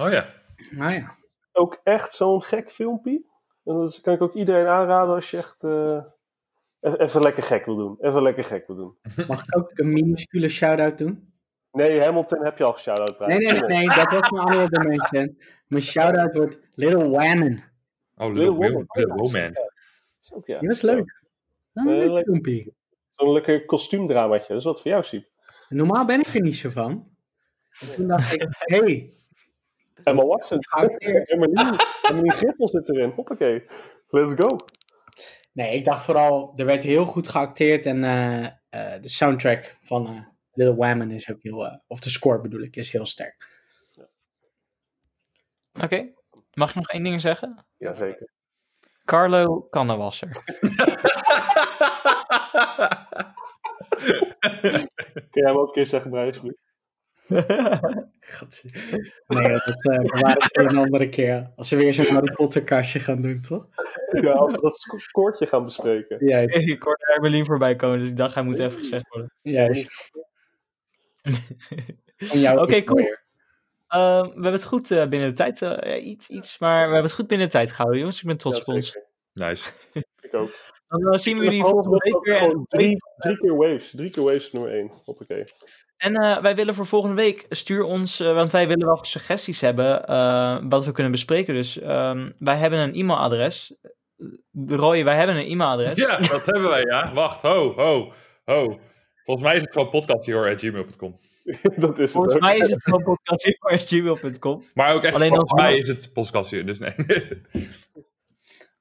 [0.00, 0.26] Oh ja.
[0.70, 1.14] Nou ja.
[1.52, 3.22] Ook echt zo'n gek filmpje.
[3.64, 5.64] En dat is- kan ik ook iedereen aanraden als je echt...
[5.64, 6.02] eh,
[6.80, 7.96] even, even lekker gek wil doen.
[8.00, 8.96] Even lekker gek wil doen.
[9.28, 11.31] Mag ik ook een minuscule shout-out doen?
[11.72, 13.18] Nee, Hamilton heb je al geshout-out.
[13.18, 15.38] Nee, nee, nee, nee, dat was mijn andere dimension.
[15.66, 17.62] Mijn shout-out wordt Little Whammon.
[18.16, 18.52] Oh, Little.
[18.54, 18.84] Woman.
[18.88, 19.52] Little Woman.
[20.22, 20.58] Is ook, ja.
[20.58, 20.86] Die was Zo.
[20.94, 21.22] leuk.
[21.72, 22.24] Dat was een Eh, leuk leuk.
[22.24, 22.72] filmpje.
[23.16, 24.48] Zo'n lekker kostuumdramaatje.
[24.48, 25.28] Dat is wat voor jou, Siep.
[25.68, 27.08] Normaal ben ik er niet zo van.
[27.80, 29.12] En toen dacht ik, hey,
[30.02, 30.58] Emma Watson.
[32.10, 33.10] Emily Griffel zit erin.
[33.10, 33.64] Hoppakee.
[34.08, 34.56] Let's go.
[35.52, 40.06] Nee, ik dacht vooral, er werd heel goed geacteerd en eh, eh, de soundtrack van
[40.06, 40.22] eh,
[40.52, 43.50] Little Whammon is ook heel, eh, of de score bedoel ik, is heel sterk.
[45.82, 46.12] Oké.
[46.54, 47.66] Mag ik nog één ding zeggen?
[47.76, 48.30] Jazeker.
[49.04, 50.28] Carlo Kannewasser.
[55.12, 56.54] Kun jij hem ook een keer zeggen, Brian,
[59.26, 61.50] nee, dat eh bewaar ik voor een andere keer.
[61.56, 63.66] Als we weer zo'n Harry Potter kastje gaan doen, toch?
[64.10, 66.26] Ja, als we dat scoortje gaan bespreken.
[66.26, 69.32] Juist, ik hoorde Hermelien voorbij komen, dus ik dacht hij moet even gezegd worden.
[69.42, 70.10] juist.
[72.56, 73.16] Oké, cool.
[73.88, 77.02] Ehm, we hebben het goed eh, binnen de tijd, eh, iets, iets, maar we hebben
[77.02, 78.20] het goed binnen de tijd gehouden, jongens.
[78.20, 78.98] Ik ben trots op ons.
[79.32, 79.70] Nice.
[80.20, 80.50] Ik ook.
[80.92, 82.36] Dan eh, zien we jullie volgende week weer.
[82.36, 83.90] En, drie, drie keer waves.
[83.90, 84.90] Drie keer waves nummer één.
[85.04, 85.44] Hoppakee.
[85.96, 90.06] en eh, wij willen voor volgende week, stuur ons, want wij willen wel suggesties hebben
[90.06, 91.54] eh, wat we kunnen bespreken.
[91.54, 93.74] Dus ehm, wij hebben een e-mailadres.
[94.66, 95.98] Roy, wij hebben een e-mailadres.
[95.98, 97.12] Ja, dat hebben wij, ja.
[97.12, 98.12] Wacht, ho, ho,
[98.44, 98.80] ho.
[99.24, 101.18] Volgens mij is het gewoon podcastjoor.gmail.com.
[101.76, 104.64] dat is het Volgens mij is het gewoon podcast.gmail.com.
[104.74, 106.92] Maar ook echt, Alleen volgens mij is het podcastjoor, dus nee.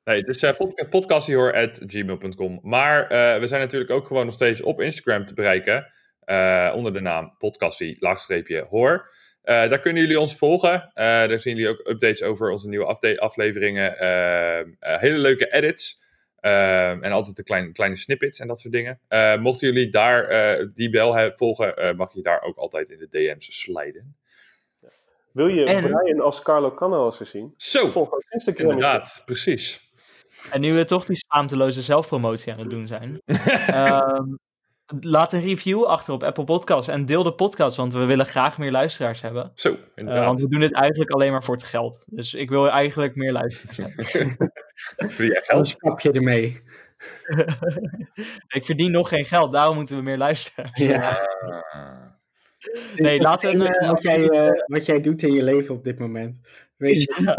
[0.03, 0.51] Nee, het is uh,
[0.89, 2.59] podcastjoor.gmail.com.
[2.63, 5.91] Maar eh, we zijn natuurlijk ook gewoon nog steeds op Instagram te bereiken.
[6.19, 9.11] eh, onder de naam podcastie, laagstreepje, hoor.
[9.41, 10.73] Eh, daar kunnen jullie ons volgen.
[10.93, 13.97] Eh, daar zien jullie ook updates over onze nieuwe afleveringen.
[13.97, 15.99] eh, eh, hele leuke edits.
[16.41, 18.99] Eh, en altijd de kleine, kleine snippets en dat soort dingen.
[19.07, 22.89] Eh, mochten jullie daar eh, die wel he- volgen, eh, mag je daar ook altijd
[22.89, 24.15] in de DM's sliden.
[25.31, 27.53] Wil je En- Brian als Carlo Canales zien?
[27.57, 28.65] Zo, Volg op Instagram.
[28.69, 29.89] inderdaad, precies.
[30.51, 33.21] En nu we toch die schaamteloze zelfpromotie aan het doen zijn.
[33.25, 34.33] ehm,
[34.99, 36.87] laat een review achter op Apple Podcasts.
[36.87, 39.51] En deel de podcast, want we willen graag meer luisteraars hebben.
[39.55, 40.25] Zo, Eh, inderdaad.
[40.25, 42.03] want we doen dit eigenlijk alleen maar voor het geld.
[42.07, 43.77] Dus ik wil eigenlijk meer luisteraars
[44.13, 44.51] hebben.
[45.17, 46.01] Wil jij Dan geld?
[46.01, 46.61] je ermee.
[48.57, 50.79] ik verdien nog geen geld, daarom moeten we meer luisteraars.
[50.79, 51.27] Ja.
[51.71, 52.09] Ah.
[52.95, 55.83] Nee, laat een, Enige eh, wat, jij, eh, wat jij doet in je leven op
[55.83, 56.39] dit moment.
[56.77, 57.37] Weet je, Ja.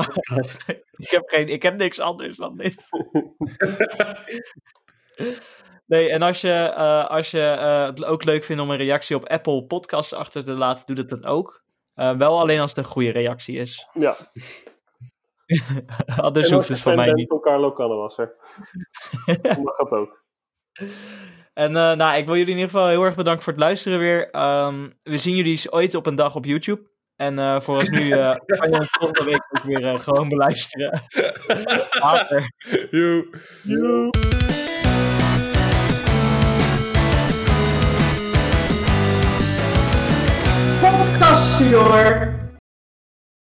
[0.96, 2.76] Ik heb, geen, ik heb niks anders dan dit.
[5.86, 9.16] Nee, en als je, eh, als je eh, het ook leuk vindt om een reactie
[9.16, 11.64] op Apple Podcasts achter te laten, doe dat dan ook.
[11.94, 13.88] Eh, wel alleen als het een goede reactie is.
[13.92, 14.16] Ja.
[16.16, 17.28] Anders en hoeft het van fan mij niet.
[17.28, 17.72] van Carlo
[19.62, 20.24] mag dat ook.
[21.54, 24.30] En nou, ik wil jullie in ieder geval heel erg bedanken voor het luisteren weer.
[24.30, 26.90] Ehm, we zien jullie ooit op een dag op YouTube.
[27.16, 28.08] En voor ons nu
[28.46, 31.02] kan je ons volgende week ook weer gewoon beluisteren.
[32.02, 32.52] Later.
[33.62, 34.10] Joe.
[40.92, 42.51] Hoor.